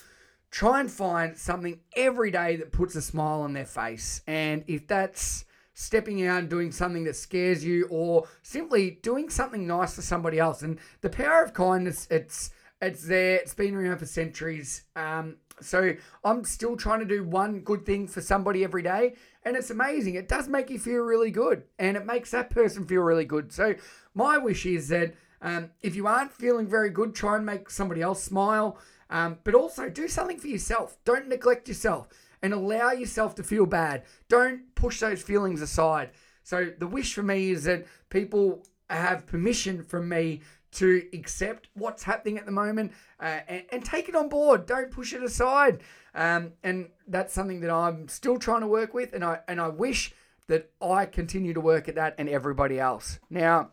try 0.51 0.81
and 0.81 0.91
find 0.91 1.37
something 1.37 1.81
every 1.97 2.31
day 2.31 2.57
that 2.57 2.73
puts 2.73 2.95
a 2.95 3.03
smile 3.03 3.41
on 3.41 3.53
their 3.53 3.65
face. 3.65 4.23
And 4.27 4.65
if 4.67 4.87
that's 4.87 5.45
stepping 5.75 6.25
out 6.25 6.39
and 6.39 6.49
doing 6.49 6.71
something 6.71 7.05
that 7.05 7.17
scares 7.17 7.65
you 7.65 7.87
or 7.91 8.27
simply 8.43 8.93
doing 9.03 9.29
something 9.29 9.67
nice 9.67 9.95
for 9.95 10.03
somebody 10.03 10.39
else. 10.39 10.63
And 10.63 10.79
the 11.01 11.11
power 11.11 11.43
of 11.43 11.53
kindness, 11.53 12.07
it's 12.11 12.51
it's 12.81 13.07
there, 13.07 13.37
it's 13.37 13.55
been 13.55 13.75
around 13.75 13.99
for 13.99 14.07
centuries. 14.07 14.85
Um, 14.95 15.37
so 15.61 15.95
I'm 16.25 16.45
still 16.45 16.77
trying 16.77 17.01
to 17.01 17.07
do 17.07 17.25
one 17.25 17.61
good 17.61 17.87
thing 17.87 18.07
for 18.07 18.21
somebody 18.21 18.65
every 18.65 18.83
day. 18.83 19.15
And 19.45 19.57
it's 19.57 19.71
amazing. 19.71 20.17
It 20.17 20.29
does 20.29 20.49
make 20.49 20.71
you 20.71 20.79
feel 20.79 21.01
really 21.03 21.31
good. 21.31 21.65
And 21.79 21.97
it 21.97 22.05
makes 22.05 22.31
that 22.33 22.51
person 22.51 22.87
feel 22.87 23.03
really 23.03 23.25
good. 23.25 23.53
So 23.53 23.75
my 24.15 24.39
wish 24.39 24.67
is 24.67 24.89
that 24.89 25.15
um, 25.43 25.71
if 25.83 25.95
you 25.95 26.07
aren't 26.07 26.33
feeling 26.33 26.67
very 26.67 26.91
good, 26.91 27.15
try 27.15 27.37
and 27.37 27.47
make 27.47 27.71
somebody 27.71 28.03
else 28.03 28.23
smile. 28.23 28.79
Um, 29.11 29.39
but 29.45 29.55
also 29.55 29.91
do 29.91 30.09
something 30.09 30.39
for 30.39 30.49
yourself. 30.49 30.97
Don't 31.05 31.29
neglect 31.29 31.69
yourself 31.69 32.09
and 32.43 32.53
allow 32.53 32.91
yourself 32.91 33.35
to 33.37 33.43
feel 33.43 33.67
bad. 33.67 34.03
Don't 34.29 34.75
push 34.75 35.01
those 35.01 35.23
feelings 35.23 35.61
aside. 35.61 36.11
So 36.43 36.73
the 36.79 36.87
wish 36.87 37.15
for 37.15 37.23
me 37.23 37.51
is 37.51 37.65
that 37.65 37.87
people 38.11 38.67
have 38.91 39.27
permission 39.27 39.83
from 39.83 40.09
me 40.09 40.41
to 40.73 41.03
accept 41.13 41.69
what's 41.75 42.03
happening 42.03 42.37
at 42.37 42.47
the 42.47 42.53
moment 42.53 42.93
uh, 43.21 43.41
and, 43.49 43.63
and, 43.71 43.85
take 43.85 44.09
it 44.09 44.17
on 44.17 44.29
board. 44.29 44.67
Don't 44.67 44.91
push 44.91 45.13
it 45.13 45.23
aside. 45.23 45.81
Um, 46.15 46.53
and 46.63 46.89
that's 47.07 47.33
something 47.33 47.61
that 47.61 47.71
I'm 47.71 48.09
still 48.09 48.39
trying 48.39 48.61
to 48.61 48.67
work 48.67 48.93
with, 48.93 49.13
and 49.15 49.25
I 49.25 49.39
and 49.49 49.61
I 49.61 49.69
wish 49.69 50.13
that 50.49 50.71
I 50.83 51.07
continue 51.07 51.55
to 51.55 51.61
work 51.61 51.89
at 51.89 51.95
that 51.95 52.17
and 52.19 52.29
everybody 52.29 52.79
else. 52.79 53.19
Now, 53.31 53.71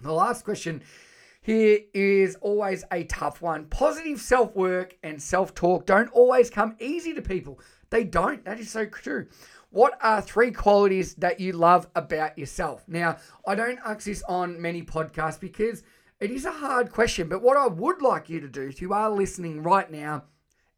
the 0.00 0.12
last 0.12 0.44
question 0.44 0.82
here 1.40 1.78
is 1.94 2.36
always 2.40 2.84
a 2.90 3.04
tough 3.04 3.40
one. 3.40 3.66
Positive 3.66 4.20
self 4.20 4.54
work 4.56 4.96
and 5.02 5.22
self 5.22 5.54
talk 5.54 5.86
don't 5.86 6.10
always 6.10 6.50
come 6.50 6.74
easy 6.80 7.14
to 7.14 7.22
people. 7.22 7.60
They 7.90 8.04
don't. 8.04 8.44
That 8.44 8.58
is 8.58 8.70
so 8.70 8.84
true. 8.86 9.28
What 9.70 9.96
are 10.02 10.20
three 10.20 10.50
qualities 10.50 11.14
that 11.14 11.38
you 11.38 11.52
love 11.52 11.86
about 11.94 12.36
yourself? 12.36 12.84
Now, 12.88 13.18
I 13.46 13.54
don't 13.54 13.78
ask 13.84 14.06
this 14.06 14.22
on 14.28 14.60
many 14.60 14.82
podcasts 14.82 15.38
because 15.38 15.82
it 16.18 16.30
is 16.30 16.46
a 16.46 16.52
hard 16.52 16.90
question, 16.90 17.28
but 17.28 17.42
what 17.42 17.56
I 17.56 17.66
would 17.66 18.02
like 18.02 18.28
you 18.28 18.40
to 18.40 18.48
do, 18.48 18.62
if 18.62 18.80
you 18.80 18.92
are 18.92 19.10
listening 19.10 19.62
right 19.62 19.90
now, 19.90 20.24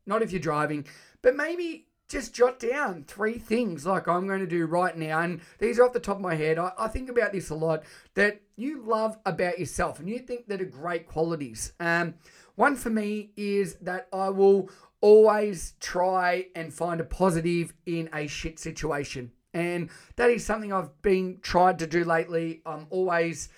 not 0.04 0.22
if 0.22 0.32
you're 0.32 0.40
driving, 0.40 0.86
but 1.22 1.36
maybe 1.36 1.87
just 2.08 2.34
jot 2.34 2.58
down 2.58 3.04
three 3.04 3.38
things 3.38 3.84
like 3.84 4.08
I'm 4.08 4.26
going 4.26 4.40
to 4.40 4.46
do 4.46 4.64
right 4.66 4.96
now. 4.96 5.20
And 5.20 5.40
these 5.58 5.78
are 5.78 5.84
off 5.84 5.92
the 5.92 6.00
top 6.00 6.16
of 6.16 6.22
my 6.22 6.34
head. 6.34 6.58
I, 6.58 6.72
I 6.78 6.88
think 6.88 7.10
about 7.10 7.32
this 7.32 7.50
a 7.50 7.54
lot 7.54 7.84
that 8.14 8.40
you 8.56 8.82
love 8.82 9.18
about 9.26 9.58
yourself 9.58 10.00
and 10.00 10.08
you 10.08 10.18
think 10.18 10.48
that 10.48 10.60
are 10.62 10.66
great 10.66 11.06
qualities. 11.06 11.72
Um, 11.78 12.14
one 12.54 12.76
for 12.76 12.90
me 12.90 13.30
is 13.36 13.74
that 13.76 14.08
I 14.12 14.30
will 14.30 14.70
always 15.00 15.74
try 15.80 16.46
and 16.56 16.72
find 16.72 17.00
a 17.00 17.04
positive 17.04 17.74
in 17.86 18.08
a 18.12 18.26
shit 18.26 18.58
situation. 18.58 19.30
And 19.54 19.90
that 20.16 20.30
is 20.30 20.44
something 20.44 20.72
I've 20.72 21.00
been 21.02 21.38
tried 21.42 21.78
to 21.80 21.86
do 21.86 22.04
lately. 22.04 22.62
I'm 22.66 22.86
always 22.90 23.48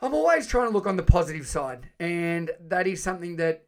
I'm 0.00 0.12
always 0.12 0.46
trying 0.46 0.66
to 0.66 0.72
look 0.72 0.86
on 0.86 0.96
the 0.96 1.02
positive 1.02 1.46
side. 1.46 1.88
And 1.98 2.50
that 2.68 2.86
is 2.86 3.02
something 3.02 3.36
that 3.36 3.65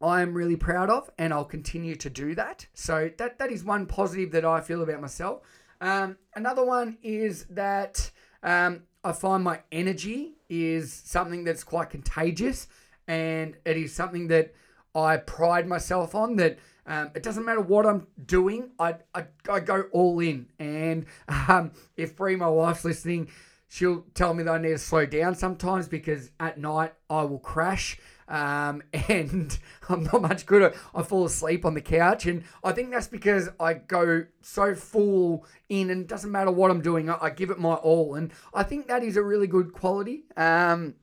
I 0.00 0.22
am 0.22 0.34
really 0.34 0.56
proud 0.56 0.90
of, 0.90 1.10
and 1.18 1.32
I'll 1.32 1.44
continue 1.44 1.96
to 1.96 2.10
do 2.10 2.34
that. 2.34 2.66
So 2.74 3.10
that 3.18 3.38
that 3.38 3.50
is 3.50 3.64
one 3.64 3.86
positive 3.86 4.32
that 4.32 4.44
I 4.44 4.60
feel 4.60 4.82
about 4.82 5.00
myself. 5.00 5.42
Um, 5.80 6.16
another 6.34 6.64
one 6.64 6.98
is 7.02 7.44
that 7.50 8.10
um, 8.42 8.82
I 9.02 9.12
find 9.12 9.42
my 9.42 9.60
energy 9.72 10.34
is 10.48 10.92
something 10.92 11.44
that's 11.44 11.64
quite 11.64 11.90
contagious, 11.90 12.66
and 13.06 13.56
it 13.64 13.76
is 13.76 13.94
something 13.94 14.28
that 14.28 14.54
I 14.94 15.16
pride 15.16 15.66
myself 15.66 16.14
on. 16.14 16.36
That 16.36 16.58
um, 16.86 17.10
it 17.14 17.22
doesn't 17.22 17.44
matter 17.44 17.60
what 17.60 17.86
I'm 17.86 18.06
doing, 18.24 18.70
I, 18.78 18.96
I, 19.14 19.26
I 19.48 19.60
go 19.60 19.84
all 19.92 20.20
in. 20.20 20.46
And 20.58 21.06
um, 21.28 21.72
if 21.96 22.16
Brie, 22.16 22.36
my 22.36 22.48
wife's 22.48 22.84
listening, 22.84 23.28
she'll 23.68 24.04
tell 24.14 24.34
me 24.34 24.42
that 24.44 24.50
I 24.50 24.58
need 24.58 24.68
to 24.70 24.78
slow 24.78 25.06
down 25.06 25.34
sometimes 25.34 25.88
because 25.88 26.30
at 26.38 26.58
night 26.58 26.92
I 27.08 27.22
will 27.22 27.38
crash 27.38 27.98
um, 28.28 28.82
and 29.08 29.58
I'm 29.88 30.04
not 30.04 30.22
much 30.22 30.46
good 30.46 30.62
at. 30.62 30.74
I 30.94 31.02
fall 31.02 31.24
asleep 31.24 31.64
on 31.64 31.74
the 31.74 31.80
couch, 31.80 32.26
and 32.26 32.44
I 32.62 32.72
think 32.72 32.90
that's 32.90 33.08
because 33.08 33.48
I 33.60 33.74
go 33.74 34.26
so 34.40 34.74
full 34.74 35.46
in, 35.68 35.90
and 35.90 36.02
it 36.02 36.08
doesn't 36.08 36.30
matter 36.30 36.50
what 36.50 36.70
I'm 36.70 36.80
doing, 36.80 37.10
I, 37.10 37.18
I 37.20 37.30
give 37.30 37.50
it 37.50 37.58
my 37.58 37.74
all, 37.74 38.14
and 38.14 38.32
I 38.52 38.62
think 38.62 38.88
that 38.88 39.02
is 39.02 39.16
a 39.16 39.22
really 39.22 39.46
good 39.46 39.72
quality. 39.72 40.24
Um, 40.36 40.94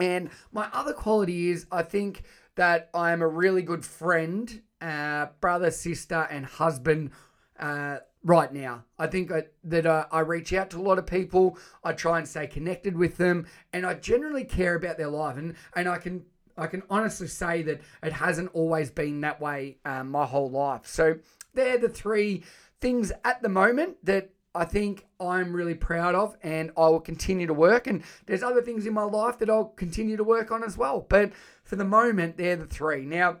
and 0.00 0.30
my 0.52 0.68
other 0.72 0.92
quality 0.92 1.50
is 1.50 1.66
I 1.70 1.82
think 1.82 2.22
that 2.56 2.90
I 2.94 3.12
am 3.12 3.22
a 3.22 3.28
really 3.28 3.62
good 3.62 3.84
friend, 3.84 4.62
uh, 4.80 5.26
brother, 5.40 5.70
sister, 5.70 6.26
and 6.30 6.46
husband. 6.46 7.10
Uh, 7.58 7.98
right 8.24 8.52
now. 8.52 8.84
I 8.98 9.06
think 9.06 9.32
I, 9.32 9.44
that 9.64 9.86
uh, 9.86 10.06
I 10.10 10.20
reach 10.20 10.52
out 10.52 10.70
to 10.70 10.78
a 10.78 10.82
lot 10.82 10.98
of 10.98 11.06
people. 11.06 11.58
I 11.82 11.92
try 11.92 12.18
and 12.18 12.28
stay 12.28 12.46
connected 12.46 12.96
with 12.96 13.16
them, 13.16 13.46
and 13.72 13.84
I 13.84 13.94
generally 13.94 14.44
care 14.44 14.74
about 14.74 14.96
their 14.96 15.08
life. 15.08 15.36
And 15.36 15.54
and 15.74 15.88
I 15.88 15.98
can 15.98 16.24
I 16.56 16.66
can 16.66 16.82
honestly 16.90 17.28
say 17.28 17.62
that 17.62 17.80
it 18.02 18.12
hasn't 18.12 18.50
always 18.54 18.90
been 18.90 19.20
that 19.22 19.40
way 19.40 19.78
um, 19.84 20.10
my 20.10 20.26
whole 20.26 20.50
life. 20.50 20.86
So 20.86 21.16
they're 21.54 21.78
the 21.78 21.88
three 21.88 22.44
things 22.80 23.12
at 23.24 23.42
the 23.42 23.48
moment 23.48 24.04
that 24.04 24.30
I 24.54 24.64
think 24.64 25.06
I'm 25.18 25.52
really 25.54 25.74
proud 25.74 26.14
of 26.14 26.36
and 26.42 26.72
I 26.76 26.88
will 26.88 27.00
continue 27.00 27.46
to 27.46 27.54
work. 27.54 27.86
And 27.86 28.02
there's 28.26 28.42
other 28.42 28.60
things 28.60 28.86
in 28.86 28.92
my 28.92 29.04
life 29.04 29.38
that 29.38 29.48
I'll 29.48 29.64
continue 29.64 30.16
to 30.16 30.24
work 30.24 30.50
on 30.50 30.62
as 30.62 30.76
well. 30.76 31.06
But 31.08 31.32
for 31.64 31.76
the 31.76 31.84
moment, 31.84 32.36
they're 32.36 32.56
the 32.56 32.66
three. 32.66 33.06
Now, 33.06 33.38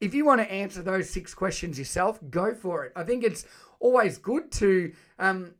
if 0.00 0.14
you 0.14 0.24
want 0.24 0.40
to 0.40 0.50
answer 0.50 0.82
those 0.82 1.10
six 1.10 1.34
questions 1.34 1.78
yourself, 1.78 2.18
go 2.30 2.54
for 2.54 2.84
it. 2.84 2.92
I 2.96 3.04
think 3.04 3.22
it's 3.22 3.44
always 3.78 4.18
good 4.18 4.50
to, 4.52 4.92
um, 5.18 5.54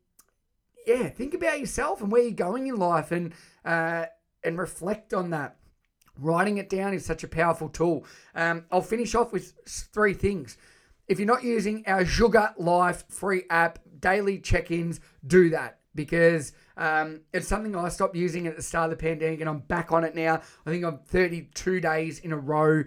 yeah, 0.86 1.08
think 1.08 1.34
about 1.34 1.60
yourself 1.60 2.00
and 2.00 2.10
where 2.10 2.22
you're 2.22 2.32
going 2.32 2.66
in 2.66 2.76
life 2.76 3.12
and 3.12 3.34
uh, 3.64 4.06
and 4.42 4.58
reflect 4.58 5.12
on 5.12 5.30
that. 5.30 5.56
Writing 6.20 6.58
it 6.58 6.68
down 6.68 6.92
is 6.92 7.04
such 7.04 7.24
a 7.24 7.28
powerful 7.28 7.68
tool. 7.68 8.04
Um, 8.34 8.64
I'll 8.70 8.82
finish 8.82 9.14
off 9.14 9.32
with 9.32 9.54
three 9.66 10.14
things. 10.14 10.56
If 11.08 11.18
you're 11.18 11.26
not 11.26 11.42
using 11.42 11.82
our 11.86 12.04
Sugar 12.04 12.54
Life 12.58 13.04
free 13.08 13.44
app, 13.50 13.78
daily 13.98 14.38
check 14.38 14.70
ins, 14.70 15.00
do 15.26 15.50
that 15.50 15.78
because 15.94 16.52
um, 16.76 17.20
it's 17.32 17.48
something 17.48 17.74
I 17.74 17.88
stopped 17.88 18.14
using 18.14 18.46
at 18.46 18.56
the 18.56 18.62
start 18.62 18.92
of 18.92 18.98
the 18.98 19.02
pandemic 19.02 19.40
and 19.40 19.48
I'm 19.48 19.58
back 19.60 19.92
on 19.92 20.04
it 20.04 20.14
now. 20.14 20.40
I 20.66 20.70
think 20.70 20.84
I'm 20.84 20.98
32 20.98 21.80
days 21.80 22.20
in 22.20 22.32
a 22.32 22.36
row 22.36 22.84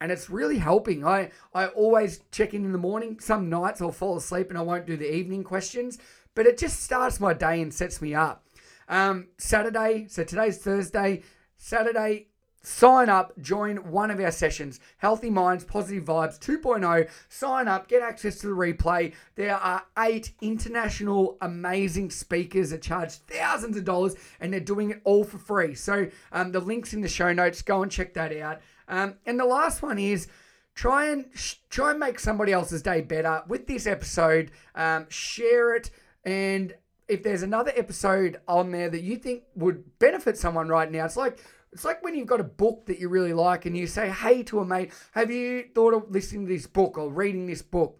and 0.00 0.12
it's 0.12 0.30
really 0.30 0.58
helping. 0.58 1.04
I, 1.04 1.30
I 1.52 1.66
always 1.68 2.20
check 2.30 2.54
in 2.54 2.64
in 2.64 2.72
the 2.72 2.78
morning. 2.78 3.18
Some 3.20 3.48
nights 3.48 3.80
I'll 3.80 3.92
fall 3.92 4.16
asleep 4.16 4.50
and 4.50 4.58
I 4.58 4.62
won't 4.62 4.86
do 4.86 4.96
the 4.96 5.12
evening 5.12 5.44
questions, 5.44 5.98
but 6.34 6.46
it 6.46 6.58
just 6.58 6.82
starts 6.82 7.20
my 7.20 7.32
day 7.32 7.60
and 7.60 7.72
sets 7.72 8.00
me 8.02 8.14
up. 8.14 8.46
Um, 8.88 9.28
Saturday, 9.38 10.06
so 10.08 10.24
today's 10.24 10.58
Thursday. 10.58 11.22
Saturday, 11.56 12.28
Sign 12.66 13.10
up, 13.10 13.38
join 13.42 13.76
one 13.90 14.10
of 14.10 14.18
our 14.18 14.30
sessions, 14.30 14.80
Healthy 14.96 15.28
Minds, 15.28 15.64
Positive 15.64 16.02
Vibes 16.02 16.38
2.0. 16.38 17.10
Sign 17.28 17.68
up, 17.68 17.88
get 17.88 18.00
access 18.00 18.38
to 18.38 18.46
the 18.46 18.54
replay. 18.54 19.12
There 19.34 19.54
are 19.54 19.82
eight 19.98 20.32
international 20.40 21.36
amazing 21.42 22.10
speakers 22.10 22.70
that 22.70 22.80
charge 22.80 23.12
thousands 23.12 23.76
of 23.76 23.84
dollars 23.84 24.16
and 24.40 24.50
they're 24.50 24.60
doing 24.60 24.92
it 24.92 25.02
all 25.04 25.24
for 25.24 25.36
free. 25.36 25.74
So 25.74 26.08
um, 26.32 26.52
the 26.52 26.60
link's 26.60 26.94
in 26.94 27.02
the 27.02 27.08
show 27.08 27.34
notes. 27.34 27.60
Go 27.60 27.82
and 27.82 27.92
check 27.92 28.14
that 28.14 28.34
out. 28.34 28.62
Um, 28.88 29.16
and 29.26 29.38
the 29.38 29.44
last 29.44 29.82
one 29.82 29.98
is 29.98 30.26
try 30.74 31.10
and 31.10 31.26
sh- 31.34 31.56
try 31.68 31.90
and 31.90 32.00
make 32.00 32.18
somebody 32.18 32.52
else's 32.52 32.80
day 32.80 33.02
better 33.02 33.42
with 33.46 33.66
this 33.66 33.86
episode. 33.86 34.52
Um, 34.74 35.04
share 35.10 35.74
it 35.74 35.90
and 36.24 36.74
if 37.08 37.22
there's 37.22 37.42
another 37.42 37.72
episode 37.76 38.40
on 38.48 38.70
there 38.70 38.88
that 38.88 39.02
you 39.02 39.16
think 39.16 39.42
would 39.54 39.98
benefit 39.98 40.38
someone 40.38 40.68
right 40.68 40.90
now, 40.90 41.04
it's 41.04 41.16
like 41.16 41.38
it's 41.74 41.84
like 41.84 42.04
when 42.04 42.14
you've 42.14 42.28
got 42.28 42.40
a 42.40 42.44
book 42.44 42.86
that 42.86 43.00
you 43.00 43.08
really 43.08 43.32
like 43.32 43.66
and 43.66 43.76
you 43.76 43.88
say, 43.88 44.08
hey, 44.08 44.44
to 44.44 44.60
a 44.60 44.64
mate, 44.64 44.92
have 45.10 45.28
you 45.28 45.64
thought 45.74 45.92
of 45.92 46.08
listening 46.08 46.46
to 46.46 46.52
this 46.52 46.68
book 46.68 46.96
or 46.96 47.10
reading 47.10 47.46
this 47.46 47.62
book? 47.62 47.98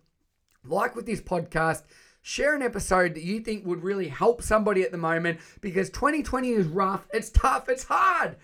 Like 0.64 0.94
with 0.94 1.06
this 1.06 1.20
podcast, 1.20 1.82
share 2.22 2.54
an 2.54 2.62
episode 2.62 3.14
that 3.14 3.24
you 3.24 3.40
think 3.40 3.66
would 3.66 3.82
really 3.82 4.06
help 4.06 4.42
somebody 4.42 4.82
at 4.82 4.92
the 4.92 4.96
moment 4.96 5.40
because 5.60 5.90
2020 5.90 6.50
is 6.50 6.68
rough, 6.68 7.08
it's 7.12 7.30
tough, 7.30 7.68
it's 7.68 7.82
hard. 7.82 8.36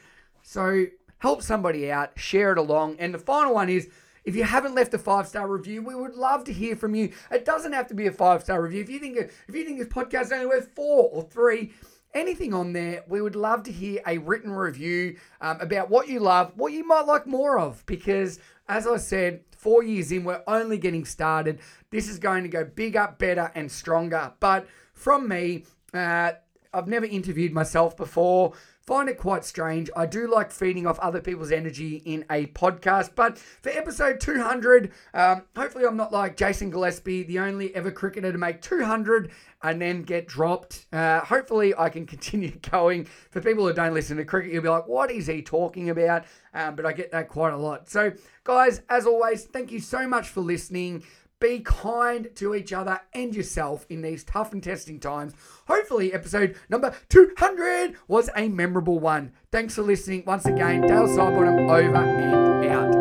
So 0.43 0.87
help 1.19 1.43
somebody 1.43 1.93
out, 1.93 2.19
share 2.19 2.51
it 2.51 2.59
along. 2.59 2.97
And 2.99 3.15
the 3.15 3.19
final 3.19 3.55
one 3.55 3.69
is, 3.71 3.89
if 4.25 4.35
you 4.35 4.43
haven't 4.43 4.75
left 4.75 4.93
a 4.95 4.99
five 4.99 5.29
star 5.29 5.47
review, 5.47 5.81
we 5.81 5.95
would 5.95 6.15
love 6.15 6.43
to 6.45 6.53
hear 6.53 6.75
from 6.75 6.97
you. 6.97 7.13
It 7.31 7.45
doesn't 7.45 7.73
have 7.73 7.87
to 7.87 7.95
be 7.95 8.09
a 8.09 8.13
five 8.13 8.43
star 8.43 8.61
review. 8.61 8.83
If 8.83 8.91
you 8.91 8.99
think 8.99 9.17
if 9.17 9.55
you 9.55 9.65
think 9.65 9.79
this 9.79 9.89
podcast 9.89 10.25
is 10.25 10.33
only 10.33 10.47
worth 10.47 10.75
four 10.75 11.09
or 11.13 11.23
three, 11.23 11.73
anything 12.15 12.55
on 12.55 12.73
there, 12.73 13.05
we 13.09 13.21
would 13.21 13.37
love 13.37 13.63
to 13.65 13.73
hear 13.73 14.01
a 14.07 14.19
written 14.19 14.51
review 14.51 15.17
um, 15.41 15.61
about 15.61 15.91
what 15.91 16.09
you 16.09 16.21
love, 16.21 16.53
what 16.57 16.73
you 16.73 16.87
might 16.87 17.07
like 17.07 17.27
more 17.27 17.59
of, 17.59 17.85
because 17.87 18.39
as 18.69 18.87
I 18.87 18.99
said, 18.99 19.41
four 19.57 19.83
years 19.83 20.13
in, 20.13 20.25
we're 20.25 20.43
only 20.47 20.79
getting 20.79 21.05
started. 21.05 21.61
This 21.91 22.09
is 22.09 22.19
going 22.19 22.45
to 22.45 22.49
go 22.49 22.65
bigger, 22.65 23.15
better, 23.19 23.51
and 23.55 23.71
stronger. 23.71 24.33
But 24.39 24.69
from 24.93 25.29
me, 25.29 25.65
uh, 25.93 26.33
I've 26.73 26.89
never 26.89 27.07
interviewed 27.07 27.53
myself 27.53 27.97
before 27.97 28.55
find 28.91 29.09
it 29.09 29.19
quite 29.19 29.45
strange. 29.45 29.89
I 29.95 30.05
do 30.05 30.29
like 30.29 30.51
feeding 30.51 30.85
off 30.85 30.99
other 30.99 31.21
people's 31.21 31.53
energy 31.53 32.03
in 32.05 32.25
a 32.29 32.47
podcast, 32.47 33.15
but 33.15 33.39
for 33.39 33.69
episode 33.69 34.19
200, 34.19 34.91
um, 35.15 35.43
hopefully 35.57 35.85
I'm 35.85 35.97
not 35.97 36.13
like 36.13 36.37
Jason 36.37 36.71
Gillespie, 36.71 37.23
the 37.23 37.39
only 37.39 37.73
ever 37.77 37.93
cricketer 37.93 38.33
to 38.33 38.39
make 38.39 38.61
200 38.61 39.31
and 39.63 39.81
then 39.81 40.03
get 40.03 40.27
dropped. 40.27 40.87
Uh, 40.93 41.21
hopefully 41.21 41.73
I 41.79 41.89
can 41.89 42.05
continue 42.15 42.51
going. 42.69 43.05
For 43.05 43.41
people 43.41 43.65
who 43.65 43.73
don't 43.73 43.95
listen 43.95 44.17
to 44.17 44.25
cricket, 44.25 44.53
you'll 44.53 44.65
be 44.65 44.69
like, 44.69 44.89
what 44.89 45.11
is 45.13 45.29
he 45.29 45.41
talking 45.41 45.91
about? 45.91 46.25
Um, 46.53 46.75
but 46.75 46.85
I 46.85 46.93
get 46.93 47.13
that 47.13 47.29
quite 47.29 47.53
a 47.53 47.59
lot. 47.59 47.89
So, 47.89 48.13
guys, 48.43 48.83
as 48.89 49.07
always, 49.07 49.45
thank 49.45 49.71
you 49.71 49.79
so 49.79 50.09
much 50.09 50.29
for 50.31 50.41
listening. 50.41 51.05
Be 51.41 51.61
kind 51.61 52.29
to 52.37 52.55
each 52.55 52.73
other 52.73 53.01
and 53.15 53.35
yourself 53.35 53.87
in 53.89 54.03
these 54.03 54.25
tough 54.25 54.53
and 54.53 54.63
testing 54.63 55.01
times. 55.01 55.33
Hopefully, 55.67 56.13
episode 56.13 56.57
number 56.69 56.95
200 57.09 57.97
was 58.07 58.29
a 58.37 58.49
memorable 58.49 58.99
one. 58.99 59.33
Thanks 59.51 59.75
for 59.75 59.83
listening. 59.83 60.25
Once 60.27 60.45
again, 60.45 60.83
Dale 60.83 61.09
Sidebottom 61.09 61.71
over 61.71 61.97
and 61.97 62.67
out. 62.67 63.00